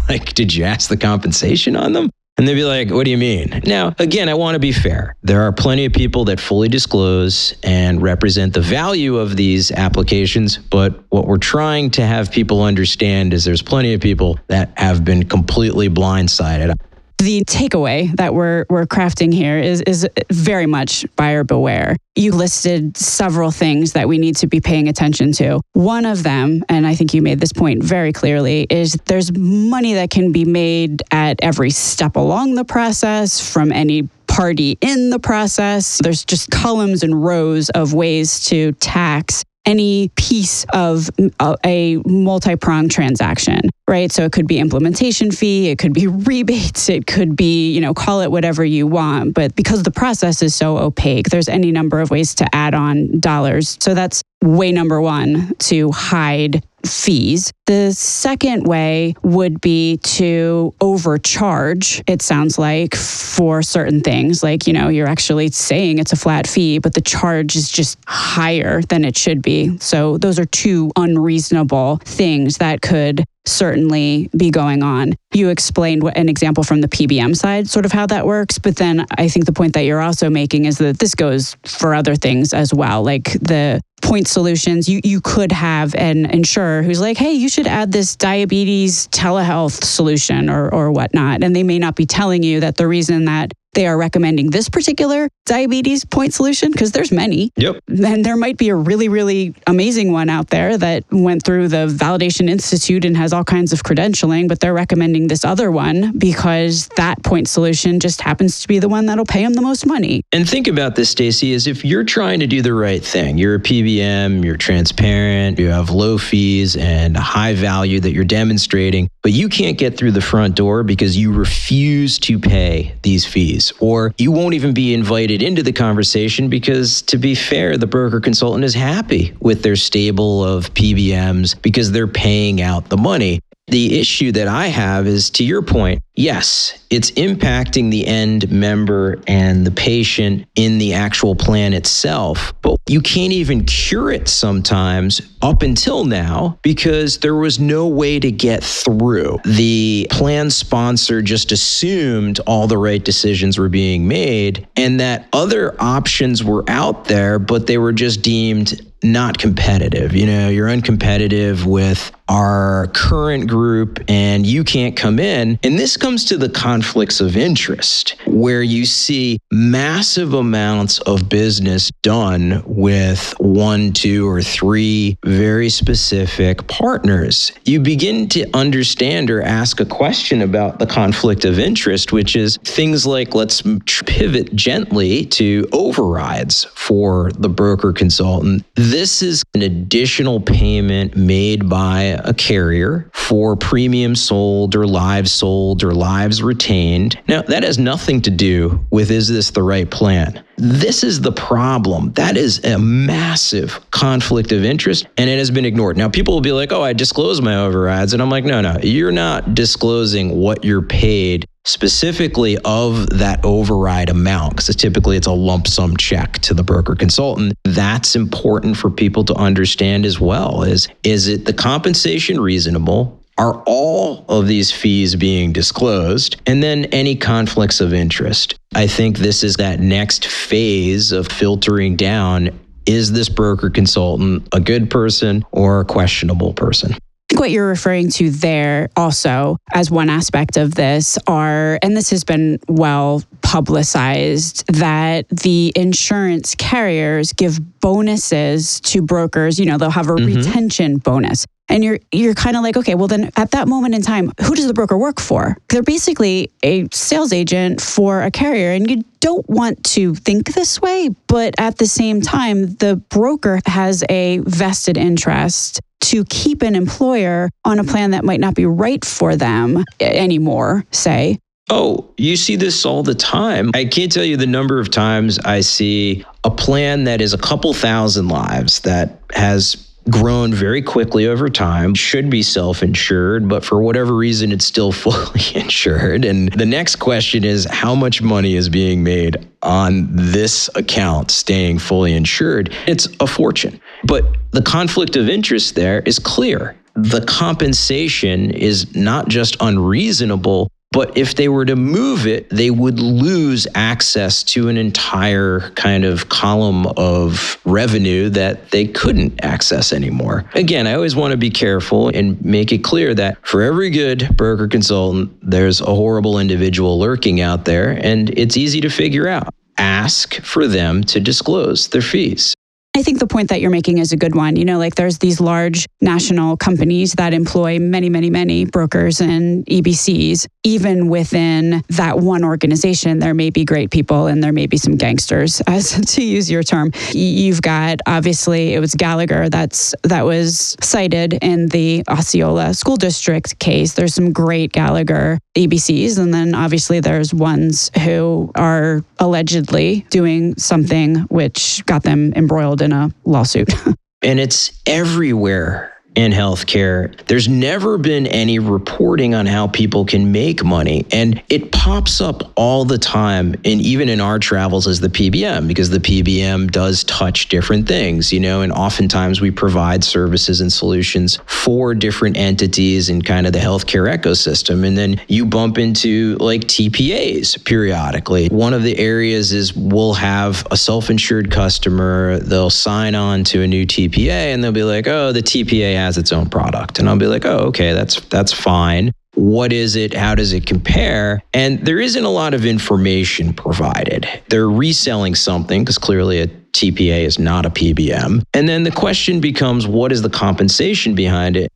like, 0.09 0.35
did 0.35 0.55
you 0.55 0.65
ask 0.65 0.89
the 0.89 0.97
compensation 0.97 1.77
on 1.77 1.93
them? 1.93 2.11
And 2.39 2.47
they'd 2.47 2.55
be 2.55 2.65
like, 2.65 2.91
What 2.91 3.05
do 3.05 3.11
you 3.11 3.19
mean? 3.19 3.63
Now, 3.65 3.95
again, 3.99 4.29
I 4.29 4.35
want 4.35 4.55
to 4.55 4.59
be 4.59 4.73
fair. 4.73 5.17
There 5.23 5.43
are 5.43 5.53
plenty 5.53 5.87
of 5.87 5.93
people 5.93 6.27
that 6.27 6.39
fully 6.39 6.69
disclose 6.69 7.55
and 7.63 8.03
represent 8.03 8.53
the 8.53 8.61
value 8.61 9.17
of 9.17 9.37
these 9.37 9.73
applications. 9.73 10.59
But 10.59 11.03
what 11.09 11.27
we're 11.27 11.39
trying 11.39 11.91
to 11.93 12.07
have 12.07 12.31
people 12.31 12.63
understand 12.63 13.33
is 13.33 13.45
there's 13.45 13.63
plenty 13.63 13.95
of 13.95 14.01
people 14.01 14.39
that 14.49 14.73
have 14.77 15.05
been 15.05 15.25
completely 15.25 15.89
blindsided 15.89 16.75
the 17.19 17.45
takeaway 17.45 18.15
that 18.17 18.35
we're 18.35 18.67
we're 18.69 18.87
crafting 18.87 19.33
here 19.33 19.59
is 19.59 19.81
is 19.83 20.09
very 20.31 20.67
much 20.67 21.07
buyer 21.17 21.45
beware. 21.45 21.97
You 22.15 22.33
listed 22.33 22.97
several 22.97 23.51
things 23.51 23.93
that 23.93 24.09
we 24.09 24.19
need 24.19 24.37
to 24.37 24.47
be 24.47 24.61
paying 24.61 24.89
attention 24.89 25.33
to. 25.33 25.61
One 25.73 26.07
of 26.07 26.23
them, 26.23 26.65
and 26.69 26.87
I 26.87 26.95
think 26.95 27.15
you 27.15 27.23
made 27.23 27.41
this 27.41 27.53
point 27.53 27.83
very 27.83 28.13
clearly, 28.13 28.67
is 28.71 28.95
there's 29.07 29.37
money 29.37 29.95
that 29.95 30.11
can 30.11 30.33
be 30.33 30.45
made 30.45 31.03
at 31.11 31.39
every 31.43 31.71
step 31.71 32.17
along 32.17 32.55
the 32.55 32.65
process 32.65 33.41
from 33.41 33.73
any 33.73 34.09
party 34.27 34.77
in 34.81 35.11
the 35.11 35.19
process. 35.19 35.99
There's 36.03 36.25
just 36.25 36.51
columns 36.51 37.03
and 37.03 37.23
rows 37.25 37.71
of 37.71 37.95
ways 37.95 38.45
to 38.47 38.73
tax 38.73 39.45
any 39.67 40.11
piece 40.17 40.65
of 40.73 41.11
uh, 41.41 41.57
a 41.65 41.97
multi-pronged 42.07 42.91
transaction 42.91 43.61
right? 43.89 44.11
So 44.11 44.25
it 44.25 44.33
could 44.33 44.49
be 44.49 44.59
implementation 44.59 45.31
fee 45.31 45.69
it 45.69 45.79
could 45.79 45.93
be 45.93 46.07
rebates 46.09 46.89
it 46.89 47.07
could 47.07 47.37
be 47.37 47.73
you 47.73 47.81
know 47.81 47.95
call 47.95 48.21
it 48.21 48.31
whatever 48.31 48.65
you 48.65 48.87
want. 48.87 49.35
But 49.35 49.55
because 49.55 49.83
the 49.83 49.91
process 49.91 50.43
is 50.43 50.55
so 50.55 50.79
opaque 50.79 51.29
there's 51.29 51.49
any 51.49 51.71
number 51.71 52.01
of 52.01 52.11
ways 52.11 52.35
to 52.37 52.55
add 52.55 52.75
on 52.75 53.21
dollars. 53.21 53.77
So 53.81 53.95
that's 53.95 54.23
way 54.43 54.73
number 54.73 55.01
1 55.01 55.55
to 55.59 55.91
hide 55.93 56.65
fees. 56.87 57.53
The 57.67 57.93
second 57.93 58.67
way 58.67 59.15
would 59.23 59.61
be 59.61 59.99
to 59.99 60.75
overcharge, 60.81 62.03
it 62.07 62.23
sounds 62.23 62.59
like, 62.59 62.95
for 62.95 63.63
certain 63.63 64.01
things. 64.01 64.43
Like, 64.43 64.67
you 64.67 64.73
know, 64.73 64.89
you're 64.89 65.09
actually 65.09 65.51
saying 65.51 65.99
it's 65.99 66.13
a 66.13 66.17
flat 66.17 66.47
fee, 66.47 66.79
but 66.79 66.95
the 66.95 67.01
charge 67.01 67.57
is 67.57 67.71
just 67.71 67.99
higher 68.07 68.83
than 68.83 69.05
it 69.05 69.17
should 69.17 69.43
be. 69.43 69.79
So 69.79 70.19
those 70.19 70.39
are 70.39 70.45
two 70.45 70.91
unreasonable 70.97 72.01
things 72.05 72.59
that 72.59 72.83
could 72.83 73.25
certainly 73.47 74.29
be 74.37 74.51
going 74.51 74.83
on. 74.83 75.15
You 75.33 75.49
explained 75.49 76.03
an 76.15 76.29
example 76.29 76.65
from 76.65 76.81
the 76.81 76.89
PBM 76.89 77.37
side, 77.37 77.69
sort 77.69 77.85
of 77.85 77.93
how 77.93 78.07
that 78.07 78.27
works. 78.27 78.59
But 78.59 78.77
then 78.77 79.07
I 79.17 79.29
think 79.29 79.47
the 79.47 79.53
point 79.53 79.75
that 79.75 79.83
you're 79.83 80.01
also 80.01 80.29
making 80.31 80.65
is 80.65 80.79
that 80.79 80.99
this 80.99 81.15
goes 81.15 81.57
for 81.65 81.95
other 81.95 82.15
things 82.15 82.53
as 82.53 82.75
well, 82.75 83.03
like 83.03 83.33
the 83.33 83.81
point 84.03 84.29
solutions. 84.29 84.89
You 84.89 85.01
you 85.05 85.21
could 85.21 85.53
have 85.53 85.95
an 85.95 86.27
insurer 86.27 86.83
who's 86.83 87.01
like, 87.01 87.17
hey, 87.17 87.33
you 87.33 87.49
should 87.49 87.67
add 87.67 87.93
this 87.93 88.17
diabetes 88.17 89.09
telehealth 89.09 89.83
solution 89.85 90.51
or 90.51 90.73
or 90.73 90.91
whatnot, 90.93 91.43
and 91.43 91.55
they 91.55 91.63
may 91.63 91.79
not 91.79 91.97
be 91.97 92.07
telling 92.07 92.43
you 92.43 92.61
that 92.61 92.77
the 92.77 92.87
reason 92.87 93.25
that 93.27 93.53
they 93.77 93.87
are 93.87 93.99
recommending 93.99 94.49
this 94.51 94.71
particular 94.71 95.29
diabetes 95.45 96.05
point 96.05 96.33
solution 96.33 96.73
because 96.73 96.93
there's 96.93 97.13
many. 97.13 97.53
Yep. 97.57 97.83
And 97.89 98.25
there 98.25 98.37
might 98.37 98.57
be 98.57 98.71
a 98.71 98.75
really, 98.75 99.11
really 99.11 99.55
amazing 99.67 100.13
one 100.13 100.31
out 100.31 100.49
there 100.49 100.79
that 100.79 101.05
went 101.13 101.43
through 101.43 101.69
the 101.69 101.87
Validation 101.87 102.49
Institute 102.49 103.05
and 103.05 103.15
has 103.19 103.35
all 103.35 103.45
kinds 103.45 103.75
of 103.75 103.83
credentialing, 103.83 104.49
but 104.49 104.61
they're 104.61 104.73
recommending 104.73 105.29
this 105.29 105.45
other 105.45 105.71
one 105.71 106.17
because 106.17 106.89
that 106.97 107.23
point 107.23 107.49
solution 107.49 108.01
just 108.01 108.23
happens 108.23 108.63
to 108.63 108.69
be 108.69 108.79
the 108.79 108.89
one 108.89 109.05
that'll 109.05 109.27
pay 109.27 109.45
them 109.45 109.53
the 109.53 109.61
most 109.61 109.85
money. 109.85 110.23
And 110.33 110.49
think 110.49 110.69
about 110.69 110.97
this, 110.97 111.11
Stacey, 111.11 111.53
is 111.53 111.67
if 111.67 111.85
you're 111.85 112.05
trying 112.05 112.41
to 112.41 112.47
do 112.47 112.63
the 112.63 112.73
right 112.73 113.05
thing, 113.05 113.37
you're 113.37 113.57
a 113.57 113.61
PBM, 113.61 114.43
you're 114.43 114.57
transparent, 114.57 115.59
you 115.59 115.69
have 115.69 115.91
low 115.91 116.17
fees 116.17 116.77
and 116.77 117.15
a 117.15 117.21
high 117.21 117.55
value 117.55 118.01
that 118.01 118.13
you're 118.13 118.25
demonstrating, 118.25 119.11
but 119.23 119.33
you 119.33 119.51
can't 119.51 119.77
get 119.77 119.99
through 119.99 120.13
the 120.13 120.23
front 120.23 120.55
door 120.55 120.83
because 120.83 121.19
you 121.19 121.31
refuse 121.31 122.19
to 122.21 122.39
pay 122.39 122.95
these 123.03 123.27
fees 123.27 123.66
or 123.81 124.15
you 124.19 124.33
won't 124.33 124.55
even 124.55 124.75
be 124.75 124.95
invited 124.95 125.43
into 125.43 125.63
the 125.63 125.73
conversation 125.73 126.49
because, 126.49 127.03
to 127.03 127.19
be 127.19 127.35
fair, 127.35 127.77
the 127.77 127.87
broker 127.87 128.21
consultant 128.21 128.65
is 128.65 128.75
happy 128.75 129.35
with 129.41 129.63
their 129.63 129.77
stable 129.77 130.45
of 130.45 130.73
PBMs 130.75 131.61
because 131.63 131.93
they're 131.93 132.07
paying 132.07 132.61
out 132.61 132.89
the 132.89 132.97
money. 132.97 133.41
The 133.69 133.99
issue 133.99 134.31
that 134.31 134.47
I 134.47 134.69
have 134.69 135.09
is 135.09 135.29
to 135.31 135.45
your 135.45 135.61
point, 135.61 136.01
yes, 136.15 136.79
it's 136.89 137.11
impacting 137.13 137.91
the 137.91 138.07
end 138.07 138.49
member 138.49 139.21
and 139.27 139.67
the 139.67 139.73
patient 139.73 140.47
in 140.55 140.79
the 140.79 140.95
actual 140.95 141.35
plan 141.35 141.73
itself, 141.73 142.55
but 142.63 142.77
you 142.89 143.01
can't 143.01 143.33
even 143.33 143.65
cure 143.65 144.13
it 144.13 144.29
sometimes 144.29 145.21
up 145.43 145.63
until 145.63 146.05
now 146.05 146.61
because 146.63 147.19
there 147.19 147.35
was 147.35 147.59
no 147.59 147.89
way 147.89 148.21
to 148.21 148.31
get 148.31 148.63
through. 148.63 149.41
The 149.45 150.07
plan 150.11 150.49
sponsor 150.51 151.21
just 151.21 151.51
assumed 151.51 152.39
all 152.47 152.69
the 152.69 152.79
right 152.79 153.05
decisions 153.05 153.59
were 153.59 153.69
being 153.69 154.07
made 154.07 154.65
and 154.77 155.01
that 155.01 155.27
other 155.33 155.75
options 155.83 156.45
were 156.45 156.63
out 156.69 157.07
there, 157.07 157.41
but 157.41 157.67
they 157.67 157.79
were 157.79 157.93
just 157.93 158.23
deemed 158.23 158.81
not 159.03 159.39
competitive. 159.39 160.15
You 160.15 160.27
know, 160.27 160.49
you're 160.49 160.69
uncompetitive 160.69 161.65
with 161.65 162.13
our 162.29 162.89
current 162.89 163.49
group 163.49 164.01
and 164.09 164.47
you 164.47 164.65
can't 164.65 164.97
come 164.97 165.19
in. 165.19 165.59
And 165.63 165.79
this 165.79 165.97
comes 165.97 166.25
to 166.27 166.37
the 166.37 166.49
conflicts 166.49 167.21
of 167.21 167.37
interest 167.37 168.17
where 168.27 168.63
you 168.63 168.85
see 168.85 169.39
massive 169.51 170.35
amounts 170.35 170.99
of 171.01 171.29
business 171.29 171.91
done 172.03 172.63
with 172.67 173.35
one, 173.39 173.93
two, 173.93 174.29
or 174.29 174.43
three 174.43 175.17
very 175.25 175.69
specific 175.69 176.67
partners. 176.67 177.53
You 177.65 177.81
begin 177.81 178.29
to 178.31 178.47
understand 178.55 179.31
or 179.31 179.43
ask 179.43 179.81
a 179.81 179.87
question 179.87 180.43
about 180.43 180.79
the 180.79 180.87
conflict 180.87 181.45
of 181.45 181.59
interest, 181.59 182.13
which 182.13 182.37
is 182.37 182.59
things 182.65 183.07
like 183.07 183.35
let's 183.35 183.63
pivot 184.07 184.55
gently 184.55 185.27
to 185.27 185.69
overrides 185.73 186.65
for 186.75 187.31
the 187.33 187.49
broker 187.49 187.93
consultant. 187.93 188.65
This 188.75 189.23
is 189.23 189.43
an 189.55 189.63
additional 189.63 190.41
payment 190.41 191.17
made 191.17 191.69
by 191.69 192.16
a 192.25 192.35
carrier 192.35 193.11
for 193.13 193.57
premiums 193.57 194.23
sold 194.23 194.75
or 194.75 194.87
lives 194.87 195.33
sold 195.33 195.83
or 195.83 195.93
lives 195.93 196.43
retained. 196.43 197.21
Now, 197.29 197.43
that 197.43 197.63
has 197.63 197.79
nothing 197.79 198.23
to 198.23 198.31
do 198.31 198.85
with 198.91 199.11
is 199.11 199.29
this 199.29 199.51
the 199.51 199.63
right 199.63 199.91
plan? 199.91 200.45
This 200.57 201.05
is 201.05 201.21
the 201.21 201.33
problem. 201.33 202.13
That 202.13 202.37
is 202.37 202.65
a 202.65 202.79
massive 202.79 203.79
conflict 203.91 204.53
of 204.53 204.65
interest, 204.65 205.07
and 205.19 205.29
it 205.29 205.39
has 205.39 205.51
been 205.51 205.65
ignored. 205.65 205.97
Now, 205.97 206.09
people 206.09 206.35
will 206.35 206.41
be 206.41 206.53
like, 206.53 206.73
oh, 206.73 206.83
I 206.83 206.93
disclose 206.93 207.43
my 207.43 207.57
overrides. 207.57 208.13
And 208.13 208.23
I'm 208.23 208.31
like, 208.31 208.45
no, 208.45 208.61
no, 208.61 208.79
you're 208.83 209.13
not 209.13 209.55
disclosing 209.55 210.37
what 210.37 210.65
you're 210.65 210.83
paid 210.83 211.47
specifically 211.67 212.57
of 212.65 213.09
that 213.11 213.45
override 213.45 214.09
amount 214.09 214.51
because 214.51 214.75
typically 214.77 215.17
it's 215.17 215.27
a 215.27 215.33
lump 215.33 215.67
sum 215.67 215.97
check 215.97 216.35
to 216.39 216.55
the 216.55 216.63
broker 216.63 216.95
consultant 216.95 217.53
that's 217.65 218.15
important 218.15 218.77
for 218.77 218.89
people 218.89 219.25
to 219.25 219.35
understand 219.35 220.07
as 220.07 220.21
well 220.21 220.63
is 220.63 220.89
is 221.03 221.29
it 221.29 221.45
the 221.45 221.53
compensation 221.53 222.41
reasonable 222.41 223.21
are 223.39 223.63
all 223.67 224.25
of 224.29 224.47
these 224.47 224.73
fees 224.73 225.15
being 225.15 225.53
disclosed? 225.53 226.41
And 226.47 226.63
then 226.63 226.87
any 226.87 227.15
conflicts 227.15 227.83
of 227.83 227.93
interest. 227.93 228.59
I 228.75 228.87
think 228.87 229.19
this 229.19 229.43
is 229.43 229.57
that 229.57 229.79
next 229.79 230.27
phase 230.27 231.13
of 231.13 231.29
filtering 231.29 231.97
down 231.97 232.59
is 232.87 233.13
this 233.13 233.29
broker 233.29 233.69
consultant 233.69 234.49
a 234.53 234.61
good 234.61 234.89
person 234.91 235.45
or 235.51 235.81
a 235.81 235.85
questionable 235.85 236.55
person? 236.55 236.95
Think 237.37 237.43
what 237.43 237.51
you're 237.51 237.69
referring 237.69 238.09
to 238.09 238.31
there 238.31 238.89
also 238.97 239.59
as 239.75 239.91
one 239.91 240.09
aspect 240.09 240.57
of 240.57 240.75
this 240.75 241.19
are, 241.27 241.79
and 241.83 241.95
this 241.95 242.09
has 242.09 242.25
been 242.25 242.59
well 242.67 243.23
publicized, 243.43 244.67
that 244.73 245.29
the 245.29 245.71
insurance 245.77 246.55
carriers 246.55 247.35
give 247.35 247.59
bonuses 247.81 248.81
to 248.81 249.03
brokers. 249.03 249.59
You 249.59 249.67
know, 249.67 249.77
they'll 249.77 249.91
have 249.91 250.09
a 250.09 250.13
mm-hmm. 250.13 250.37
retention 250.37 250.97
bonus. 250.97 251.45
And 251.69 251.83
you're 251.83 251.99
you're 252.13 252.35
kind 252.35 252.57
of 252.57 252.63
like, 252.63 252.77
okay, 252.77 252.95
well 252.95 253.09
then 253.09 253.31
at 253.37 253.51
that 253.51 253.67
moment 253.67 253.95
in 253.95 254.01
time, 254.01 254.31
who 254.41 254.55
does 254.55 254.69
the 254.69 254.73
broker 254.73 254.97
work 254.97 255.21
for? 255.21 255.57
They're 255.69 255.83
basically 255.83 256.51
a 256.63 256.87
sales 256.93 257.33
agent 257.33 257.81
for 257.81 258.23
a 258.23 258.31
carrier 258.31 258.71
and 258.71 258.89
you 258.89 259.05
don't 259.21 259.49
want 259.51 259.83
to 259.83 260.15
think 260.15 260.55
this 260.55 260.81
way, 260.81 261.11
but 261.27 261.55
at 261.59 261.79
the 261.79 261.87
same 261.87 262.21
time, 262.21 262.77
the 262.77 262.97
broker 263.09 263.59
has 263.67 264.05
a 264.09 264.39
vested 264.45 264.97
interest 264.97 265.81
to 266.07 266.25
keep 266.25 266.63
an 266.63 266.75
employer 266.75 267.51
on 267.65 267.79
a 267.79 267.85
plan 267.85 268.13
that 268.13 268.25
might 268.25 268.41
not 268.41 268.55
be 268.55 268.67
right 268.67 269.05
for 269.05 269.37
them 269.37 269.85
eh, 270.01 270.05
anymore, 270.05 270.85
say. 270.93 271.39
Oh, 271.69 272.09
you 272.17 272.37
see 272.37 272.55
this 272.55 272.85
all 272.85 273.03
the 273.03 273.15
time. 273.15 273.73
I 273.75 273.85
can't 273.85 274.13
tell 274.13 274.25
you 274.25 274.37
the 274.37 274.47
number 274.47 274.79
of 274.79 274.91
times 274.91 275.41
I 275.41 275.61
see 275.61 276.25
a 276.45 276.51
plan 276.51 277.05
that 277.05 277.21
is 277.21 277.33
a 277.33 277.39
couple 277.39 277.75
thousand 277.75 278.29
lives 278.29 278.81
that 278.81 279.19
has 279.35 279.86
grown 280.11 280.53
very 280.53 280.83
quickly 280.83 281.27
over 281.27 281.49
time, 281.49 281.95
should 281.95 282.31
be 282.31 282.43
self 282.43 282.83
insured, 282.83 283.49
but 283.49 283.65
for 283.65 283.83
whatever 283.83 284.15
reason, 284.15 284.53
it's 284.53 284.65
still 284.65 284.93
fully 285.05 285.43
insured. 285.55 286.25
And 286.25 286.53
the 286.53 286.67
next 286.67 286.97
question 286.97 287.45
is 287.45 287.67
how 287.71 287.95
much 287.95 288.23
money 288.23 288.55
is 288.55 288.69
being 288.69 289.03
made 289.03 289.47
on 289.63 290.09
this 290.11 290.71
account 290.75 291.31
staying 291.31 291.79
fully 291.79 292.13
insured? 292.13 292.73
It's 292.87 293.09
a 293.21 293.27
fortune. 293.27 293.81
But 294.05 294.25
the 294.53 294.63
conflict 294.63 295.17
of 295.17 295.29
interest 295.29 295.75
there 295.75 296.01
is 296.01 296.19
clear. 296.19 296.77
The 296.95 297.23
compensation 297.27 298.51
is 298.51 298.95
not 298.97 299.29
just 299.29 299.57
unreasonable, 299.61 300.71
but 300.93 301.17
if 301.17 301.35
they 301.35 301.49
were 301.49 301.67
to 301.67 301.77
move 301.77 302.27
it, 302.27 302.49
they 302.49 302.71
would 302.71 302.99
lose 302.99 303.67
access 303.75 304.43
to 304.43 304.69
an 304.69 304.79
entire 304.79 305.71
kind 305.73 306.05
of 306.05 306.31
column 306.31 306.87
of 306.97 307.59
revenue 307.67 308.31
that 308.31 308.71
they 308.71 308.87
couldn't 308.87 309.45
access 309.45 309.93
anymore. 309.93 310.49
Again, 310.55 310.87
I 310.87 310.95
always 310.95 311.15
want 311.15 311.33
to 311.33 311.37
be 311.37 311.51
careful 311.51 312.09
and 312.09 312.43
make 312.43 312.73
it 312.73 312.79
clear 312.79 313.15
that 313.15 313.37
for 313.47 313.63
every 313.63 313.91
good 313.91 314.35
broker 314.39 314.69
consultant, 314.69 315.37
there's 315.43 315.83
a 315.83 315.95
horrible 315.95 316.39
individual 316.39 316.99
lurking 316.99 317.43
out 317.43 317.67
there, 317.67 317.91
and 318.03 318.31
it's 318.39 318.57
easy 318.57 318.81
to 318.81 318.89
figure 318.89 319.29
out. 319.29 319.55
Ask 319.77 320.37
for 320.37 320.67
them 320.67 321.05
to 321.05 321.21
disclose 321.21 321.89
their 321.89 322.01
fees. 322.01 322.56
I 322.97 323.03
think 323.03 323.19
the 323.19 323.27
point 323.27 323.51
that 323.51 323.61
you're 323.61 323.71
making 323.71 323.99
is 323.99 324.13
a 324.13 324.17
good 324.17 324.35
one. 324.35 324.57
You 324.57 324.65
know, 324.65 324.79
like 324.79 324.95
there's 324.95 325.19
these 325.19 325.39
large 325.39 325.87
national 326.01 326.57
companies 326.57 327.13
that 327.15 327.35
employ 327.35 327.79
many, 327.79 328.09
many, 328.09 328.31
many 328.31 328.65
brokers 328.65 329.21
and 329.21 329.67
EBCs. 329.67 330.47
Even 330.65 331.09
within 331.09 331.85
that 331.91 332.19
one 332.19 332.43
organization, 332.43 333.19
there 333.19 333.35
may 333.35 333.51
be 333.51 333.67
great 333.67 333.91
people 333.91 334.29
and 334.29 334.43
there 334.43 334.53
may 334.53 334.67
be 334.67 334.79
some 334.79 334.97
gangsters, 334.97 335.61
as 335.67 336.15
to 336.15 336.25
use 336.25 336.51
your 336.51 336.63
term. 336.63 336.91
You've 337.13 337.61
got 337.61 338.01
obviously 338.07 338.73
it 338.73 338.81
was 338.81 338.95
Gallagher 338.95 339.51
that's 339.51 339.95
that 340.05 340.25
was 340.25 340.75
cited 340.81 341.35
in 341.35 341.67
the 341.67 342.03
Osceola 342.09 342.73
School 342.73 342.97
District 342.97 343.59
case. 343.59 343.93
There's 343.93 344.15
some 344.15 344.33
great 344.33 344.73
Gallagher 344.73 345.39
EBCs, 345.55 346.19
and 346.19 346.33
then 346.33 346.55
obviously 346.55 347.01
there's 347.01 347.35
ones 347.35 347.91
who 348.03 348.51
are 348.55 349.05
allegedly 349.19 350.07
doing 350.09 350.57
something 350.57 351.17
which 351.29 351.85
got 351.85 352.03
them 352.03 352.33
embroiled 352.35 352.81
in 352.87 352.93
a 352.93 353.11
lawsuit. 353.25 353.69
and 354.23 354.41
it's 354.41 354.81
everywhere 354.87 355.96
in 356.17 356.33
healthcare. 356.33 357.15
There's 357.27 357.47
never 357.47 357.99
been 357.99 358.27
any 358.27 358.59
reporting 358.59 359.35
on 359.35 359.45
how 359.45 359.69
people 359.69 360.07
can 360.07 360.33
make 360.33 360.65
money. 360.65 361.07
And 361.13 361.43
it 361.51 361.71
pops 361.73 362.23
up 362.23 362.53
all 362.57 362.87
the 362.87 362.99
time, 362.99 363.55
and 363.65 363.81
even 363.83 364.09
in 364.09 364.21
our 364.21 364.39
travels 364.39 364.89
as 364.89 365.01
the 365.01 365.11
PBM, 365.11 365.69
because 365.69 365.91
the 365.91 366.01
PBM 366.01 366.71
does 366.71 367.05
touch 367.05 367.49
different 367.49 367.87
things, 367.87 368.33
you 368.33 368.41
know, 368.41 368.63
and 368.63 368.73
oftentimes 368.73 369.43
we 369.43 369.51
provide 369.51 370.03
services 370.03 370.63
and 370.63 370.73
solutions 370.73 371.39
for 371.47 371.95
different 371.95 372.39
entities 372.39 373.11
in 373.11 373.21
kind 373.21 373.47
of 373.47 373.53
the 373.53 373.59
healthcare 373.59 374.13
ecosystem. 374.13 374.87
And 374.87 374.97
then 374.97 375.21
you 375.29 375.45
bump 375.45 375.77
into 375.77 376.37
like 376.41 376.63
TPAs 376.63 377.63
periodically. 377.65 378.49
One 378.49 378.73
of 378.73 378.83
the 378.83 378.99
areas 378.99 379.53
is 379.53 379.77
we'll 379.77 380.15
have 380.15 380.67
a 380.71 380.79
self 380.79 381.11
insured 381.11 381.51
customer, 381.51 382.39
they'll 382.39 382.71
sign 382.71 383.15
on 383.15 383.45
to 383.45 383.61
a 383.61 383.67
new 383.67 383.85
TPA, 383.85 384.55
and 384.55 384.65
they'll 384.65 384.73
be 384.73 384.83
like, 384.83 385.07
oh, 385.07 385.33
the 385.33 385.43
TPA 385.43 386.06
has 386.07 386.17
its 386.17 386.33
own 386.33 386.49
product. 386.49 386.99
And 386.99 387.09
I'll 387.09 387.19
be 387.19 387.27
like, 387.27 387.45
oh, 387.45 387.69
okay, 387.71 387.93
that's 387.93 388.21
that's 388.29 388.53
fine. 388.53 389.13
What 389.35 389.73
is 389.73 389.97
it? 389.97 390.15
How 390.15 390.35
does 390.35 390.53
it 390.55 390.65
compare? 390.65 391.43
And 391.53 391.85
there 391.85 392.01
isn't 392.01 392.25
a 392.25 392.31
lot 392.31 392.55
of 392.55 392.65
information 392.65 393.53
provided. 393.53 394.27
They're 394.49 394.71
reselling 394.71 395.35
something 395.35 395.83
because 395.83 395.99
clearly 395.99 396.41
a 396.41 396.47
TPA 396.47 397.25
is 397.25 397.39
not 397.39 397.67
a 397.67 397.71
PBM. 397.71 398.43
And 398.55 398.69
then 398.69 398.85
the 398.85 398.91
question 398.91 399.41
becomes 399.41 399.87
what 399.87 400.13
is 400.13 400.23
the 400.23 400.31
compensation 400.31 401.15
behind 401.15 401.57
it? 401.57 401.71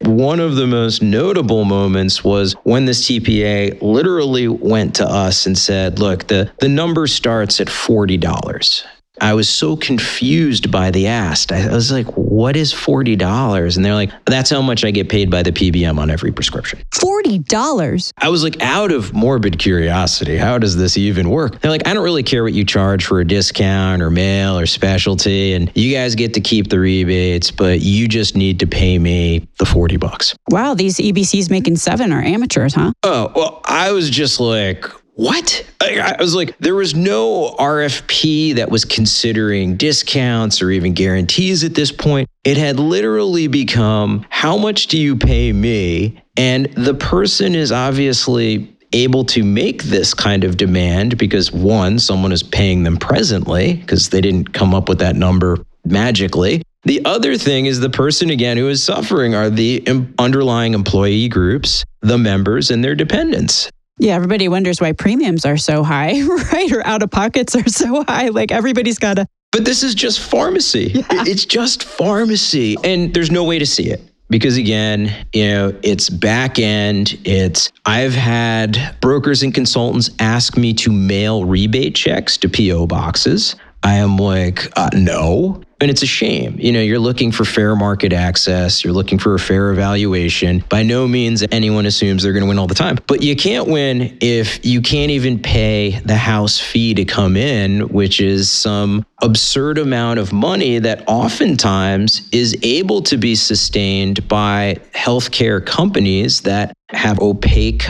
One 0.00 0.40
of 0.40 0.56
the 0.56 0.66
most 0.66 1.02
notable 1.02 1.64
moments 1.64 2.24
was 2.24 2.54
when 2.64 2.84
this 2.84 3.08
TPA 3.08 3.80
literally 3.80 4.48
went 4.48 4.96
to 4.96 5.06
us 5.06 5.46
and 5.46 5.56
said, 5.56 5.98
look, 5.98 6.26
the, 6.26 6.50
the 6.58 6.68
number 6.68 7.06
starts 7.06 7.60
at 7.60 7.68
$40. 7.68 8.84
I 9.20 9.34
was 9.34 9.48
so 9.48 9.76
confused 9.76 10.70
by 10.70 10.90
the 10.90 11.06
ask. 11.06 11.52
I 11.52 11.72
was 11.72 11.92
like, 11.92 12.06
what 12.16 12.56
is 12.56 12.74
$40? 12.74 13.76
And 13.76 13.84
they're 13.84 13.94
like, 13.94 14.10
that's 14.26 14.50
how 14.50 14.60
much 14.60 14.84
I 14.84 14.90
get 14.90 15.08
paid 15.08 15.30
by 15.30 15.42
the 15.42 15.52
PBM 15.52 15.98
on 15.98 16.10
every 16.10 16.32
prescription. 16.32 16.80
$40? 16.90 18.12
I 18.18 18.28
was 18.28 18.42
like, 18.42 18.60
out 18.60 18.90
of 18.90 19.14
morbid 19.14 19.58
curiosity, 19.58 20.36
how 20.36 20.58
does 20.58 20.76
this 20.76 20.96
even 20.96 21.30
work? 21.30 21.60
They're 21.60 21.70
like, 21.70 21.86
I 21.86 21.94
don't 21.94 22.02
really 22.02 22.24
care 22.24 22.42
what 22.42 22.54
you 22.54 22.64
charge 22.64 23.04
for 23.04 23.20
a 23.20 23.24
discount 23.24 24.02
or 24.02 24.10
mail 24.10 24.58
or 24.58 24.66
specialty. 24.66 25.54
And 25.54 25.70
you 25.76 25.94
guys 25.94 26.16
get 26.16 26.34
to 26.34 26.40
keep 26.40 26.68
the 26.68 26.80
rebates, 26.80 27.50
but 27.52 27.80
you 27.80 28.08
just 28.08 28.36
need 28.36 28.58
to 28.60 28.66
pay 28.66 28.98
me 28.98 29.46
the 29.58 29.66
40 29.66 29.96
bucks. 29.96 30.34
Wow, 30.48 30.74
these 30.74 30.96
EBCs 30.96 31.50
making 31.50 31.76
seven 31.76 32.12
are 32.12 32.20
amateurs, 32.20 32.74
huh? 32.74 32.92
Oh, 33.04 33.32
well, 33.36 33.60
I 33.64 33.92
was 33.92 34.10
just 34.10 34.40
like, 34.40 34.84
what? 35.14 35.64
I, 35.80 36.16
was 36.18 36.34
like, 36.34 36.58
there 36.58 36.74
was 36.74 36.94
no 36.94 37.54
RFP 37.58 38.56
that 38.56 38.70
was 38.70 38.84
considering 38.84 39.76
discounts 39.76 40.60
or 40.60 40.70
even 40.70 40.92
guarantees 40.92 41.62
at 41.62 41.74
this 41.74 41.92
point. 41.92 42.28
It 42.42 42.56
had 42.56 42.80
literally 42.80 43.46
become, 43.46 44.26
how 44.28 44.56
much 44.56 44.88
do 44.88 44.98
you 44.98 45.16
pay 45.16 45.52
me? 45.52 46.20
And 46.36 46.66
the 46.74 46.94
person 46.94 47.54
is 47.54 47.70
obviously 47.70 48.76
able 48.92 49.24
to 49.24 49.44
make 49.44 49.84
this 49.84 50.14
kind 50.14 50.44
of 50.44 50.56
demand 50.56 51.16
because 51.16 51.52
one, 51.52 51.98
someone 51.98 52.32
is 52.32 52.42
paying 52.42 52.82
them 52.82 52.96
presently 52.96 53.74
because 53.74 54.08
they 54.08 54.20
didn't 54.20 54.52
come 54.52 54.74
up 54.74 54.88
with 54.88 54.98
that 54.98 55.16
number 55.16 55.58
magically. 55.84 56.62
The 56.84 57.04
other 57.04 57.36
thing 57.36 57.66
is 57.66 57.80
the 57.80 57.90
person 57.90 58.30
again 58.30 58.56
who 58.56 58.68
is 58.68 58.82
suffering 58.82 59.34
are 59.34 59.48
the 59.48 59.86
underlying 60.18 60.74
employee 60.74 61.28
groups, 61.28 61.84
the 62.02 62.18
members, 62.18 62.70
and 62.70 62.84
their 62.84 62.94
dependents. 62.94 63.70
Yeah, 63.98 64.14
everybody 64.14 64.48
wonders 64.48 64.80
why 64.80 64.92
premiums 64.92 65.44
are 65.44 65.56
so 65.56 65.82
high, 65.84 66.20
right? 66.52 66.72
Or 66.72 66.84
out 66.86 67.02
of 67.02 67.10
pockets 67.10 67.54
are 67.54 67.68
so 67.68 68.04
high. 68.04 68.28
Like 68.28 68.50
everybody's 68.50 68.98
got 68.98 69.14
to. 69.14 69.26
But 69.52 69.64
this 69.64 69.82
is 69.84 69.94
just 69.94 70.20
pharmacy. 70.20 70.92
Yeah. 71.12 71.24
It's 71.26 71.44
just 71.44 71.84
pharmacy. 71.84 72.76
And 72.82 73.14
there's 73.14 73.30
no 73.30 73.44
way 73.44 73.58
to 73.58 73.66
see 73.66 73.88
it 73.88 74.00
because 74.28 74.56
again, 74.56 75.14
you 75.32 75.48
know, 75.48 75.78
it's 75.82 76.10
back 76.10 76.58
end. 76.58 77.18
It's 77.24 77.70
I've 77.86 78.14
had 78.14 78.96
brokers 79.00 79.42
and 79.44 79.54
consultants 79.54 80.10
ask 80.18 80.56
me 80.56 80.74
to 80.74 80.90
mail 80.90 81.44
rebate 81.44 81.94
checks 81.94 82.36
to 82.38 82.48
PO 82.48 82.88
boxes. 82.88 83.54
I 83.84 83.96
am 83.96 84.16
like, 84.16 84.66
uh, 84.76 84.90
no. 84.94 85.62
And 85.84 85.90
it's 85.90 86.02
a 86.02 86.06
shame. 86.06 86.56
You 86.58 86.72
know, 86.72 86.80
you're 86.80 86.98
looking 86.98 87.30
for 87.30 87.44
fair 87.44 87.76
market 87.76 88.14
access, 88.14 88.82
you're 88.82 88.94
looking 88.94 89.18
for 89.18 89.34
a 89.34 89.38
fair 89.38 89.70
evaluation. 89.70 90.64
By 90.70 90.82
no 90.82 91.06
means 91.06 91.44
anyone 91.52 91.84
assumes 91.84 92.22
they're 92.22 92.32
going 92.32 92.42
to 92.42 92.48
win 92.48 92.58
all 92.58 92.66
the 92.66 92.74
time. 92.74 92.96
But 93.06 93.22
you 93.22 93.36
can't 93.36 93.68
win 93.68 94.16
if 94.22 94.64
you 94.64 94.80
can't 94.80 95.10
even 95.10 95.38
pay 95.38 96.00
the 96.02 96.16
house 96.16 96.58
fee 96.58 96.94
to 96.94 97.04
come 97.04 97.36
in, 97.36 97.88
which 97.88 98.18
is 98.18 98.50
some 98.50 99.04
absurd 99.20 99.76
amount 99.76 100.20
of 100.20 100.32
money 100.32 100.78
that 100.78 101.04
oftentimes 101.06 102.30
is 102.32 102.56
able 102.62 103.02
to 103.02 103.18
be 103.18 103.34
sustained 103.34 104.26
by 104.26 104.80
healthcare 104.94 105.62
companies 105.66 106.40
that 106.40 106.72
have 106.92 107.20
opaque 107.20 107.84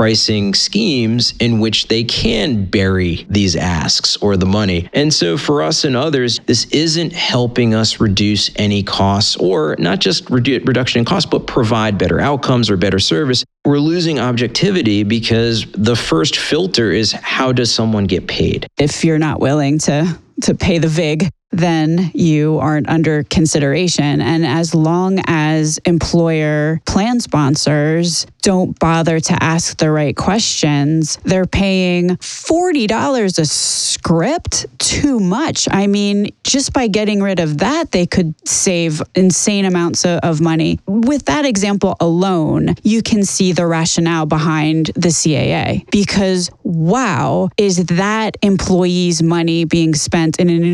pricing 0.00 0.54
schemes 0.54 1.34
in 1.40 1.60
which 1.60 1.88
they 1.88 2.02
can 2.02 2.64
bury 2.64 3.26
these 3.28 3.54
asks 3.54 4.16
or 4.22 4.34
the 4.34 4.46
money. 4.46 4.88
And 4.94 5.12
so 5.12 5.36
for 5.36 5.62
us 5.62 5.84
and 5.84 5.94
others, 5.94 6.40
this 6.46 6.64
isn't 6.70 7.12
helping 7.12 7.74
us 7.74 8.00
reduce 8.00 8.50
any 8.56 8.82
costs 8.82 9.36
or 9.36 9.76
not 9.78 9.98
just 9.98 10.24
redu- 10.30 10.66
reduction 10.66 11.00
in 11.00 11.04
costs, 11.04 11.28
but 11.28 11.46
provide 11.46 11.98
better 11.98 12.18
outcomes 12.18 12.70
or 12.70 12.78
better 12.78 12.98
service. 12.98 13.44
We're 13.66 13.78
losing 13.78 14.18
objectivity 14.18 15.02
because 15.02 15.66
the 15.72 15.96
first 15.96 16.38
filter 16.38 16.92
is 16.92 17.12
how 17.12 17.52
does 17.52 17.70
someone 17.70 18.06
get 18.06 18.26
paid? 18.26 18.66
If 18.78 19.04
you're 19.04 19.18
not 19.18 19.38
willing 19.38 19.80
to 19.80 20.18
to 20.44 20.54
pay 20.54 20.78
the 20.78 20.88
VIG, 20.88 21.28
then 21.50 22.10
you 22.14 22.58
aren't 22.58 22.88
under 22.88 23.24
consideration. 23.24 24.20
And 24.20 24.46
as 24.46 24.74
long 24.74 25.20
as 25.26 25.78
employer 25.84 26.80
plan 26.86 27.20
sponsors 27.20 28.26
don't 28.42 28.78
bother 28.78 29.20
to 29.20 29.42
ask 29.42 29.76
the 29.78 29.90
right 29.90 30.16
questions, 30.16 31.18
they're 31.24 31.46
paying 31.46 32.10
$40 32.10 33.38
a 33.38 33.44
script 33.44 34.66
too 34.78 35.20
much. 35.20 35.68
I 35.70 35.86
mean, 35.86 36.30
just 36.44 36.72
by 36.72 36.86
getting 36.86 37.22
rid 37.22 37.40
of 37.40 37.58
that, 37.58 37.92
they 37.92 38.06
could 38.06 38.34
save 38.48 39.02
insane 39.14 39.64
amounts 39.64 40.04
of 40.04 40.40
money. 40.40 40.78
With 40.86 41.26
that 41.26 41.44
example 41.44 41.96
alone, 42.00 42.74
you 42.82 43.02
can 43.02 43.24
see 43.24 43.52
the 43.52 43.66
rationale 43.66 44.26
behind 44.26 44.86
the 44.94 45.08
CAA 45.08 45.90
because 45.90 46.50
wow, 46.62 47.50
is 47.56 47.84
that 47.86 48.36
employees' 48.42 49.22
money 49.22 49.64
being 49.64 49.94
spent 49.94 50.38
in 50.38 50.48
an 50.48 50.64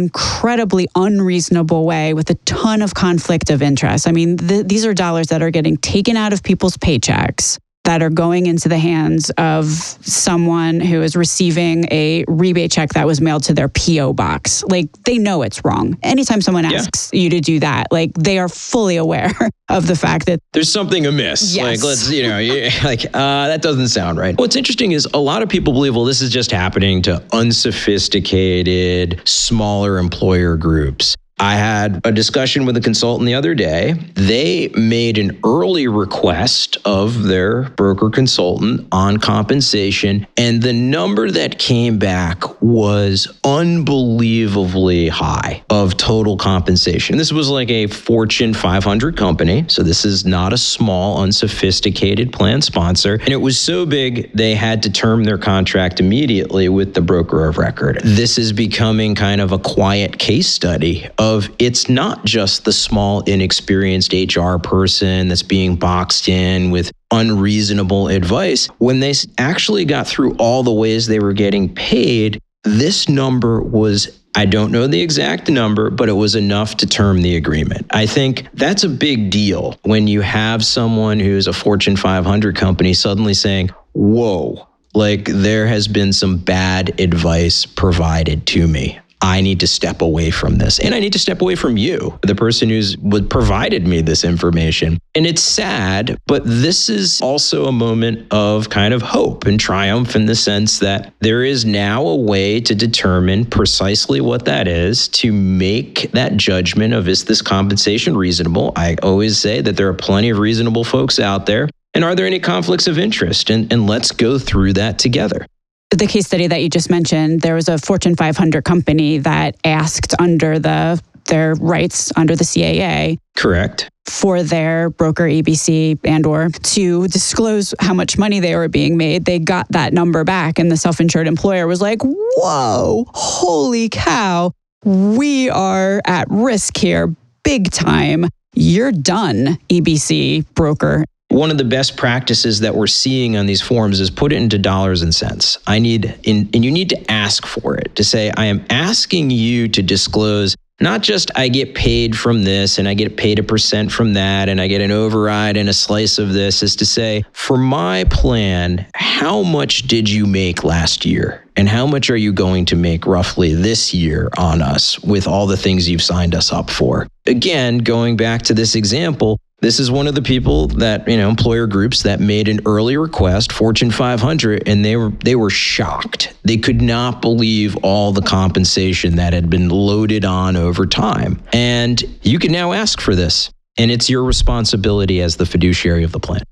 incredibly 0.66 0.88
unreasonable 0.96 1.85
way 1.87 2.12
with 2.12 2.29
a 2.31 2.35
ton 2.44 2.83
of 2.83 2.92
conflict 2.92 3.50
of 3.50 3.62
interest? 3.62 4.09
I 4.09 4.12
mean, 4.12 4.37
th- 4.37 4.66
these 4.66 4.85
are 4.85 4.94
dollars 4.94 5.29
that 5.29 5.40
are 5.40 5.50
getting 5.50 5.76
taken 5.76 6.16
out 6.16 6.33
of 6.33 6.42
people's 6.42 6.76
paychecks 6.76 7.59
that 7.87 8.03
are 8.03 8.11
going 8.11 8.46
into 8.46 8.68
the 8.68 8.79
hands 8.79 9.31
of 9.38 9.66
someone 9.66 10.81
who 10.81 11.03
is 11.03 11.14
receiving 11.14 11.87
a 11.92 12.25
rebate 12.27 12.70
check 12.70 12.90
that 12.90 13.07
was 13.07 13.20
mailed 13.20 13.44
to 13.44 13.55
their 13.55 13.68
PO 13.68 14.12
box. 14.12 14.64
Like 14.64 14.90
they 15.05 15.18
know 15.18 15.42
it's 15.42 15.64
wrong. 15.64 15.96
Anytime 16.03 16.40
someone 16.40 16.64
asks 16.64 17.11
yeah. 17.12 17.20
you 17.20 17.31
to 17.31 17.40
do 17.40 17.61
that, 17.61 17.87
like 17.92 18.12
they 18.14 18.38
are 18.38 18.49
fully 18.49 18.96
aware 18.96 19.33
of 19.68 19.87
the 19.87 19.94
fact 19.94 20.27
that 20.27 20.40
there's 20.53 20.72
something 20.72 21.07
amiss. 21.07 21.55
Yes. 21.55 21.64
Like 21.64 21.85
let's, 21.85 22.11
you 22.11 22.25
know, 22.25 22.40
like 22.85 23.05
uh, 23.07 23.49
that 23.49 23.62
doesn't 23.62 23.88
sound 23.88 24.18
right. 24.18 24.37
What's 24.37 24.57
interesting 24.57 24.90
is 24.92 25.07
a 25.14 25.20
lot 25.20 25.42
of 25.42 25.49
people 25.49 25.72
believe, 25.72 25.94
well, 25.94 26.05
this 26.05 26.20
is 26.20 26.31
just 26.31 26.51
happening 26.51 27.03
to 27.03 27.22
unsophisticated, 27.33 29.20
smaller 29.25 29.99
employer 29.99 30.57
groups. 30.57 31.16
I 31.38 31.55
had 31.57 32.01
a 32.05 32.12
discussion 32.12 32.64
with 32.64 32.79
a 32.79 32.81
consultant 32.81 33.27
the 33.27 33.35
other 33.35 33.55
day. 33.55 33.92
They 34.14 34.68
made 34.68 35.18
an 35.18 35.38
early 35.44 35.87
request 35.87 36.79
of 36.87 37.25
their 37.25 37.64
broker 37.64 38.09
consultant 38.09 38.88
on 38.90 39.18
compensation, 39.18 40.27
and 40.38 40.62
the 40.62 40.72
number 40.72 41.31
that 41.31 41.59
came 41.59 41.99
back 41.99 42.62
was 42.62 43.38
unbelievably 43.44 45.09
high 45.09 45.62
of 45.68 45.99
total 45.99 46.38
compensation. 46.38 47.18
This 47.18 47.33
was 47.33 47.51
like 47.51 47.68
a 47.70 47.87
Fortune 47.87 48.55
500 48.55 49.14
company, 49.14 49.66
so 49.68 49.83
this 49.83 50.07
is 50.07 50.25
not 50.25 50.55
a 50.55 50.59
small, 50.59 51.20
unsophisticated 51.22 52.33
plan 52.33 52.62
sponsor. 52.62 53.14
And 53.20 53.29
it 53.29 53.42
was 53.42 53.59
so 53.59 53.85
big, 53.85 54.33
they 54.33 54.55
had 54.55 54.83
to 54.85 54.90
term 54.90 55.25
their 55.25 55.38
contract 55.38 56.01
immediately 56.01 56.70
with 56.70 56.94
the 56.94 57.03
broker 57.03 57.46
of 57.46 57.59
record. 57.59 58.01
This 58.03 58.38
is 58.38 58.55
becoming 58.55 59.14
kind 59.14 59.42
of 59.42 59.53
a 59.53 59.59
quiet 59.59 60.18
case 60.18 60.49
study 60.49 61.07
of 61.18 61.26
it's 61.59 61.89
not 61.89 62.25
just 62.25 62.65
the 62.65 62.73
small, 62.73 63.21
inexperienced 63.23 64.12
HR 64.12 64.59
person 64.59 65.29
that's 65.29 65.43
being 65.43 65.77
boxed 65.77 66.29
in 66.29 66.71
with 66.71 66.93
unreasonable 67.11 68.09
advice. 68.09 68.67
When 68.79 69.01
they 69.01 69.15
actually 69.39 69.85
got 69.85 70.07
through 70.07 70.35
all 70.37 70.62
the 70.62 70.73
ways 70.73 71.07
they 71.07 71.21
were 71.21 71.33
getting 71.33 71.75
paid, 71.75 72.41
this 72.65 73.09
number 73.09 73.61
was 73.61 74.21
I 74.39 74.45
don't 74.45 74.71
know 74.71 74.87
the 74.87 75.01
exact 75.01 75.49
number, 75.49 75.89
but 75.89 76.11
it 76.11 76.12
was 76.12 76.35
enough 76.35 76.77
to 76.79 76.87
term 76.87 77.23
the 77.23 77.37
agreement. 77.37 77.87
I 77.91 78.05
think 78.05 78.49
that's 78.53 78.85
a 78.85 78.89
big 78.89 79.31
deal 79.31 79.79
when 79.83 80.09
you 80.09 80.21
have 80.21 80.62
someone 80.62 81.19
who's 81.19 81.47
a 81.47 81.55
Fortune 81.55 81.97
500 81.97 82.55
company 82.55 82.93
suddenly 82.93 83.33
saying, 83.33 83.71
Whoa, 83.95 84.69
like 84.93 85.25
there 85.25 85.67
has 85.67 85.89
been 85.89 86.12
some 86.12 86.37
bad 86.37 87.01
advice 87.01 87.65
provided 87.65 88.47
to 88.49 88.69
me. 88.69 89.01
I 89.27 89.41
need 89.41 89.59
to 89.59 89.67
step 89.67 90.03
away 90.03 90.31
from 90.31 90.59
this. 90.59 90.79
And 90.79 90.95
I 90.95 91.01
need 91.01 91.12
to 91.15 91.19
step 91.19 91.41
away 91.43 91.57
from 91.57 91.77
you, 91.77 92.17
the 92.23 92.37
person 92.37 92.69
who's 92.69 92.95
provided 93.29 93.85
me 93.85 94.01
this 94.01 94.23
information. 94.23 94.99
And 95.17 95.27
it's 95.27 95.43
sad, 95.43 96.17
but 96.27 96.43
this 96.45 96.89
is 96.89 97.21
also 97.21 97.67
a 97.67 97.73
moment 97.73 98.33
of 98.33 98.71
kind 98.71 98.95
of 98.95 99.03
hope 99.03 99.45
and 99.45 99.59
triumph 99.59 100.15
in 100.15 100.27
the 100.27 100.37
sense 100.37 100.79
that 100.79 101.12
there 101.21 101.43
is 101.43 101.65
now 101.65 102.07
a 102.07 102.15
way 102.15 102.61
to 102.61 102.75
determine 102.77 103.45
precisely 103.47 104.21
what 104.21 104.45
that 104.45 104.69
is 104.69 105.09
to 105.09 105.33
make 105.33 106.12
that 106.12 106.37
judgment 106.37 106.95
of 106.95 107.09
is 107.09 107.25
this 107.25 107.43
compensation 107.43 108.17
reasonable? 108.17 108.73
I 108.77 108.95
always 109.03 109.39
say 109.39 109.61
that 109.61 109.77
there 109.77 109.89
are 109.89 109.95
plenty 109.95 110.31
of 110.31 110.39
reasonable 110.39 110.85
folks 110.85 111.19
out 111.19 111.47
there. 111.47 111.69
And 111.95 112.05
are 112.05 112.15
there 112.15 112.27
any 112.27 112.39
conflicts 112.39 112.87
of 112.87 112.97
interest? 112.97 113.51
And, 113.51 113.73
and 113.73 113.89
let's 113.89 114.12
go 114.12 114.39
through 114.39 114.75
that 114.75 115.01
together 115.01 115.47
the 115.90 116.07
case 116.07 116.27
study 116.27 116.46
that 116.46 116.62
you 116.62 116.68
just 116.68 116.90
mentioned, 116.90 117.40
there 117.40 117.55
was 117.55 117.68
a 117.68 117.79
Fortune 117.79 118.16
500 118.16 118.64
company 118.64 119.18
that 119.18 119.57
asked 119.64 120.14
under 120.18 120.59
the 120.59 121.01
their 121.27 121.55
rights 121.57 122.12
under 122.16 122.37
the 122.37 122.44
CAA. 122.44 123.18
Correct. 123.37 123.90
For 124.05 124.44
their 124.44 124.90
broker 124.90 125.25
EBC 125.25 125.99
and 126.05 126.25
or 126.25 126.49
to 126.49 127.09
disclose 127.09 127.75
how 127.81 127.94
much 127.94 128.16
money 128.16 128.38
they 128.38 128.55
were 128.55 128.68
being 128.68 128.96
made, 128.96 129.25
they 129.25 129.40
got 129.40 129.66
that 129.70 129.92
number 129.92 130.22
back 130.22 130.61
and 130.61 130.70
the 130.70 130.77
self-insured 130.77 131.27
employer 131.27 131.66
was 131.66 131.81
like, 131.81 131.99
"Whoa, 132.03 133.07
holy 133.12 133.88
cow. 133.88 134.53
We 134.85 135.51
are 135.51 136.01
at 136.07 136.29
risk 136.31 136.77
here 136.77 137.12
big 137.42 137.72
time. 137.72 138.29
You're 138.55 138.92
done, 138.92 139.59
EBC 139.68 140.44
broker." 140.55 141.05
One 141.37 141.51
of 141.51 141.59
the 141.59 141.64
best 141.64 141.96
practices 141.96 142.61
that 142.61 142.75
we're 142.75 142.87
seeing 142.87 143.37
on 143.37 143.44
these 143.44 143.61
forms 143.61 144.01
is 144.01 144.11
put 144.11 144.33
it 144.33 144.37
into 144.37 144.59
dollars 144.59 145.03
and 145.03 145.14
cents. 145.14 145.59
I 145.66 145.79
need 145.79 146.18
in, 146.22 146.49
and 146.55 146.64
you 146.64 146.70
need 146.70 146.88
to 146.90 147.11
ask 147.11 147.44
for 147.44 147.77
it 147.77 147.94
to 147.96 148.05
say, 148.05 148.33
I 148.37 148.46
am 148.46 148.64
asking 148.70 149.31
you 149.31 149.68
to 149.68 149.83
disclose 149.83 150.57
not 150.81 151.03
just 151.03 151.31
I 151.35 151.49
get 151.49 151.75
paid 151.75 152.16
from 152.16 152.42
this 152.42 152.79
and 152.79 152.87
I 152.87 152.94
get 152.94 153.16
paid 153.16 153.38
a 153.38 153.42
percent 153.42 153.90
from 153.90 154.14
that 154.14 154.49
and 154.49 154.61
I 154.61 154.66
get 154.66 154.81
an 154.81 154.90
override 154.90 155.57
and 155.57 155.68
a 155.68 155.75
slice 155.75 156.18
of 156.18 156.33
this 156.33 156.62
is 156.62 156.77
to 156.77 156.87
say, 156.87 157.25
for 157.33 157.57
my 157.57 158.05
plan, 158.05 158.87
how 158.94 159.42
much 159.42 159.83
did 159.83 160.09
you 160.09 160.27
make 160.27 160.64
last 160.64 161.07
year? 161.07 161.44
And 161.57 161.68
how 161.68 161.87
much 161.87 162.11
are 162.11 162.16
you 162.16 162.35
going 162.35 162.66
to 162.66 162.77
make 162.77 163.07
roughly 163.07 163.55
this 163.55 163.94
year 163.94 164.29
on 164.37 164.61
us 164.61 164.99
with 165.01 165.27
all 165.27 165.46
the 165.46 165.57
things 165.57 165.88
you've 165.88 166.03
signed 166.03 166.35
us 166.35 166.53
up 166.53 166.68
for? 166.68 167.09
Again, 167.25 167.79
going 167.79 168.18
back 168.18 168.42
to 168.42 168.55
this 168.55 168.75
example, 168.75 169.38
this 169.61 169.81
is 169.81 169.90
one 169.90 170.07
of 170.07 170.14
the 170.14 170.23
people 170.23 170.69
that, 170.69 171.09
you 171.09 171.16
know, 171.16 171.29
employer 171.29 171.66
groups 171.66 172.03
that 172.03 172.21
made 172.21 172.49
an 172.49 172.61
early 172.66 172.97
request, 172.97 173.53
Fortune 173.53 173.90
500, 173.90 174.69
and 174.69 174.85
they 174.85 174.97
were 174.97 175.11
they 175.25 175.35
were 175.35 175.51
shocked. 175.51 176.35
They 176.45 176.59
could 176.59 176.83
not 176.83 177.23
believe 177.23 177.77
all 177.83 178.12
the 178.12 178.23
compensation 178.23 179.16
that 179.16 179.33
had 179.33 179.49
been 179.49 179.69
loaded 179.69 180.25
on 180.25 180.57
over 180.57 180.87
time. 180.87 181.42
And 181.53 182.03
you 182.23 182.38
can 182.38 182.53
now 182.53 182.73
ask 182.73 183.01
for 183.01 183.14
this, 183.14 183.51
and 183.79 183.90
it's 183.90 184.11
your 184.11 184.25
responsibility 184.25 185.23
as 185.23 185.37
the 185.37 185.47
fiduciary 185.47 186.05
of 186.05 186.12
the 186.12 186.21
plan 186.21 186.42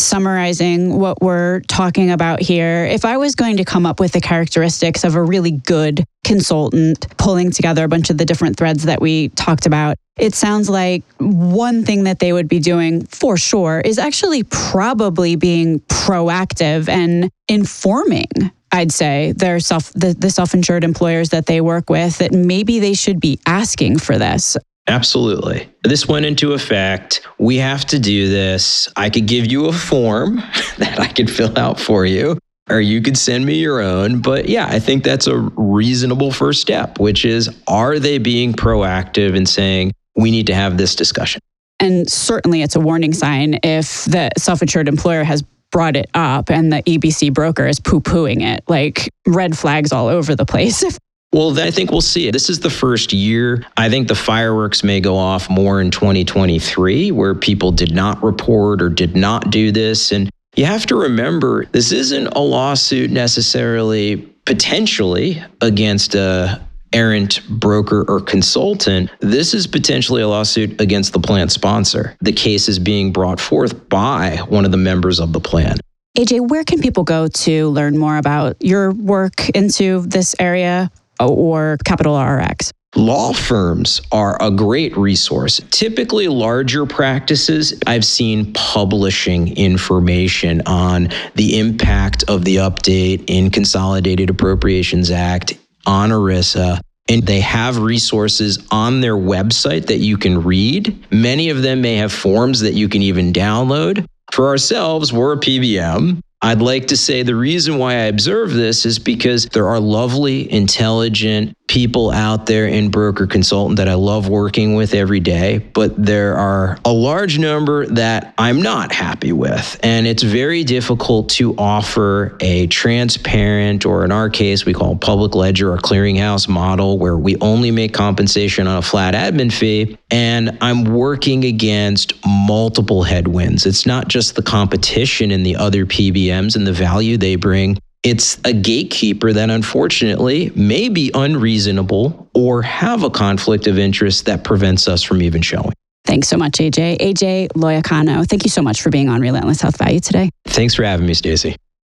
summarizing 0.00 0.98
what 0.98 1.22
we're 1.22 1.60
talking 1.68 2.10
about 2.10 2.40
here, 2.40 2.84
if 2.84 3.04
I 3.04 3.16
was 3.16 3.34
going 3.34 3.56
to 3.58 3.64
come 3.64 3.86
up 3.86 4.00
with 4.00 4.12
the 4.12 4.20
characteristics 4.20 5.04
of 5.04 5.14
a 5.14 5.22
really 5.22 5.52
good 5.52 6.04
consultant, 6.24 7.06
pulling 7.16 7.50
together 7.50 7.84
a 7.84 7.88
bunch 7.88 8.10
of 8.10 8.18
the 8.18 8.24
different 8.24 8.56
threads 8.56 8.84
that 8.84 9.00
we 9.00 9.28
talked 9.30 9.66
about, 9.66 9.96
it 10.16 10.34
sounds 10.34 10.70
like 10.70 11.02
one 11.18 11.84
thing 11.84 12.04
that 12.04 12.18
they 12.18 12.32
would 12.32 12.48
be 12.48 12.58
doing 12.58 13.04
for 13.06 13.36
sure 13.36 13.80
is 13.80 13.98
actually 13.98 14.44
probably 14.44 15.36
being 15.36 15.80
proactive 15.80 16.88
and 16.88 17.30
informing 17.48 18.28
I'd 18.74 18.90
say 18.90 19.32
their 19.32 19.60
self 19.60 19.92
the, 19.92 20.14
the 20.18 20.30
self-insured 20.30 20.82
employers 20.82 21.28
that 21.28 21.46
they 21.46 21.60
work 21.60 21.88
with 21.88 22.18
that 22.18 22.32
maybe 22.32 22.80
they 22.80 22.94
should 22.94 23.20
be 23.20 23.38
asking 23.46 24.00
for 24.00 24.18
this. 24.18 24.56
Absolutely. 24.88 25.68
This 25.84 26.08
went 26.08 26.26
into 26.26 26.54
effect. 26.54 27.26
We 27.38 27.56
have 27.58 27.84
to 27.86 28.00
do 28.00 28.28
this. 28.28 28.88
I 28.96 29.10
could 29.10 29.26
give 29.26 29.50
you 29.50 29.66
a 29.66 29.72
form 29.72 30.36
that 30.78 30.98
I 30.98 31.06
could 31.06 31.30
fill 31.30 31.56
out 31.56 31.78
for 31.78 32.04
you, 32.04 32.36
or 32.68 32.80
you 32.80 33.00
could 33.00 33.16
send 33.16 33.46
me 33.46 33.54
your 33.54 33.80
own. 33.80 34.20
But 34.20 34.48
yeah, 34.48 34.66
I 34.66 34.80
think 34.80 35.04
that's 35.04 35.28
a 35.28 35.38
reasonable 35.38 36.32
first 36.32 36.60
step, 36.60 36.98
which 36.98 37.24
is 37.24 37.48
are 37.68 38.00
they 38.00 38.18
being 38.18 38.52
proactive 38.52 39.36
and 39.36 39.48
saying, 39.48 39.92
we 40.16 40.30
need 40.30 40.46
to 40.46 40.54
have 40.54 40.76
this 40.76 40.94
discussion? 40.94 41.40
And 41.80 42.10
certainly 42.10 42.62
it's 42.62 42.76
a 42.76 42.80
warning 42.80 43.12
sign 43.12 43.58
if 43.62 44.04
the 44.04 44.30
self 44.38 44.62
insured 44.62 44.88
employer 44.88 45.24
has 45.24 45.42
brought 45.70 45.96
it 45.96 46.08
up 46.14 46.50
and 46.50 46.72
the 46.72 46.82
EBC 46.84 47.34
broker 47.34 47.66
is 47.66 47.80
poo 47.80 48.00
pooing 48.00 48.42
it, 48.42 48.62
like 48.68 49.10
red 49.26 49.58
flags 49.58 49.92
all 49.92 50.08
over 50.08 50.34
the 50.34 50.46
place. 50.46 50.84
Well, 51.34 51.58
I 51.58 51.72
think 51.72 51.90
we'll 51.90 52.00
see 52.00 52.28
it. 52.28 52.32
This 52.32 52.48
is 52.48 52.60
the 52.60 52.70
first 52.70 53.12
year. 53.12 53.66
I 53.76 53.90
think 53.90 54.06
the 54.06 54.14
fireworks 54.14 54.84
may 54.84 55.00
go 55.00 55.16
off 55.16 55.50
more 55.50 55.80
in 55.80 55.90
2023 55.90 57.10
where 57.10 57.34
people 57.34 57.72
did 57.72 57.92
not 57.92 58.22
report 58.22 58.80
or 58.80 58.88
did 58.88 59.16
not 59.16 59.50
do 59.50 59.72
this. 59.72 60.12
And 60.12 60.30
you 60.54 60.64
have 60.64 60.86
to 60.86 60.94
remember 60.94 61.64
this 61.64 61.90
isn't 61.90 62.28
a 62.28 62.38
lawsuit 62.38 63.10
necessarily 63.10 64.18
potentially 64.44 65.42
against 65.60 66.14
a 66.14 66.64
errant 66.94 67.46
broker 67.48 68.04
or 68.08 68.20
consultant, 68.20 69.10
this 69.20 69.52
is 69.52 69.66
potentially 69.66 70.22
a 70.22 70.28
lawsuit 70.28 70.80
against 70.80 71.12
the 71.12 71.20
plan 71.20 71.50
sponsor. 71.50 72.16
The 72.22 72.32
case 72.32 72.68
is 72.68 72.78
being 72.78 73.12
brought 73.12 73.40
forth 73.40 73.88
by 73.90 74.38
one 74.48 74.64
of 74.64 74.70
the 74.70 74.78
members 74.78 75.20
of 75.20 75.32
the 75.32 75.40
plan. 75.40 75.76
AJ, 76.16 76.48
where 76.48 76.64
can 76.64 76.80
people 76.80 77.02
go 77.02 77.26
to 77.26 77.68
learn 77.68 77.98
more 77.98 78.16
about 78.16 78.56
your 78.64 78.92
work 78.92 79.50
into 79.50 80.02
this 80.06 80.34
area? 80.38 80.90
or 81.20 81.78
Capital 81.84 82.20
RX? 82.20 82.72
Law 82.96 83.32
firms 83.32 84.00
are 84.12 84.40
a 84.40 84.52
great 84.52 84.96
resource. 84.96 85.60
Typically, 85.72 86.28
larger 86.28 86.86
practices, 86.86 87.74
I've 87.88 88.04
seen 88.04 88.52
publishing 88.52 89.56
information 89.56 90.62
on 90.66 91.08
the 91.34 91.58
impact 91.58 92.22
of 92.28 92.44
the 92.44 92.56
update 92.56 93.24
in 93.26 93.50
Consolidated 93.50 94.30
Appropriations 94.30 95.10
Act 95.10 95.54
on 95.86 96.10
ERISA. 96.10 96.80
And 97.08 97.22
they 97.22 97.40
have 97.40 97.78
resources 97.78 98.66
on 98.70 99.00
their 99.00 99.16
website 99.16 99.86
that 99.86 99.98
you 99.98 100.16
can 100.16 100.42
read. 100.42 101.04
Many 101.12 101.50
of 101.50 101.62
them 101.62 101.82
may 101.82 101.96
have 101.96 102.12
forms 102.12 102.60
that 102.60 102.72
you 102.72 102.88
can 102.88 103.02
even 103.02 103.32
download. 103.32 104.06
For 104.32 104.48
ourselves, 104.48 105.12
we're 105.12 105.34
a 105.34 105.38
PBM. 105.38 106.20
I'd 106.40 106.60
like 106.60 106.88
to 106.88 106.96
say 106.96 107.22
the 107.22 107.34
reason 107.34 107.78
why 107.78 107.92
I 107.92 108.04
observe 108.04 108.52
this 108.52 108.84
is 108.84 108.98
because 108.98 109.46
there 109.46 109.68
are 109.68 109.80
lovely, 109.80 110.50
intelligent 110.52 111.56
people 111.74 112.12
out 112.12 112.46
there 112.46 112.68
in 112.68 112.88
broker 112.88 113.26
consultant 113.26 113.78
that 113.78 113.88
I 113.88 113.94
love 113.94 114.28
working 114.28 114.76
with 114.76 114.94
every 114.94 115.18
day, 115.18 115.58
but 115.58 115.92
there 116.00 116.36
are 116.36 116.78
a 116.84 116.92
large 116.92 117.36
number 117.36 117.84
that 117.86 118.32
I'm 118.38 118.62
not 118.62 118.92
happy 118.92 119.32
with. 119.32 119.80
And 119.82 120.06
it's 120.06 120.22
very 120.22 120.62
difficult 120.62 121.30
to 121.30 121.52
offer 121.56 122.36
a 122.38 122.68
transparent, 122.68 123.84
or 123.84 124.04
in 124.04 124.12
our 124.12 124.30
case, 124.30 124.64
we 124.64 124.72
call 124.72 124.94
public 124.94 125.34
ledger 125.34 125.72
or 125.72 125.78
clearinghouse 125.78 126.48
model 126.48 126.96
where 126.96 127.18
we 127.18 127.36
only 127.40 127.72
make 127.72 127.92
compensation 127.92 128.68
on 128.68 128.76
a 128.76 128.82
flat 128.82 129.14
admin 129.14 129.52
fee. 129.52 129.98
And 130.12 130.56
I'm 130.60 130.84
working 130.84 131.44
against 131.44 132.12
multiple 132.24 133.02
headwinds. 133.02 133.66
It's 133.66 133.84
not 133.84 134.06
just 134.06 134.36
the 134.36 134.42
competition 134.42 135.32
in 135.32 135.42
the 135.42 135.56
other 135.56 135.86
PBMs 135.86 136.54
and 136.54 136.68
the 136.68 136.72
value 136.72 137.16
they 137.16 137.34
bring, 137.34 137.78
it's 138.04 138.38
a 138.44 138.52
gatekeeper 138.52 139.32
that 139.32 139.50
unfortunately 139.50 140.52
may 140.54 140.88
be 140.88 141.10
unreasonable 141.14 142.30
or 142.34 142.62
have 142.62 143.02
a 143.02 143.10
conflict 143.10 143.66
of 143.66 143.76
interest 143.78 144.26
that 144.26 144.44
prevents 144.44 144.86
us 144.86 145.02
from 145.02 145.20
even 145.22 145.42
showing. 145.42 145.72
Thanks 146.04 146.28
so 146.28 146.36
much, 146.36 146.58
AJ. 146.58 146.98
AJ 146.98 147.48
Loiacono, 147.52 148.28
thank 148.28 148.44
you 148.44 148.50
so 148.50 148.60
much 148.60 148.82
for 148.82 148.90
being 148.90 149.08
on 149.08 149.22
Relentless 149.22 149.62
Health 149.62 149.78
Value 149.78 150.00
today. 150.00 150.28
Thanks 150.44 150.74
for 150.74 150.84
having 150.84 151.06
me, 151.06 151.14
Stacey. 151.14 151.56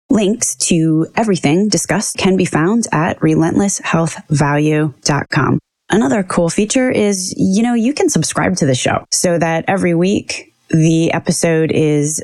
Links 0.10 0.55
to 0.55 1.05
everything 1.18 1.68
discussed 1.68 2.16
can 2.18 2.38
be 2.38 2.45
found 2.45 2.88
at 2.93 3.20
relentlesshealthvalue.com. 3.20 5.60
Another 5.89 6.22
cool 6.24 6.49
feature 6.49 6.89
is, 6.89 7.34
you 7.38 7.64
know, 7.64 7.74
you 7.74 7.93
can 7.93 8.10
subscribe 8.10 8.55
to 8.58 8.66
the 8.66 8.76
show 8.76 9.05
so 9.12 9.38
that 9.38 9.66
every 9.68 9.93
week 9.93 10.53
the 10.70 11.12
episode 11.12 11.72
is 11.72 12.24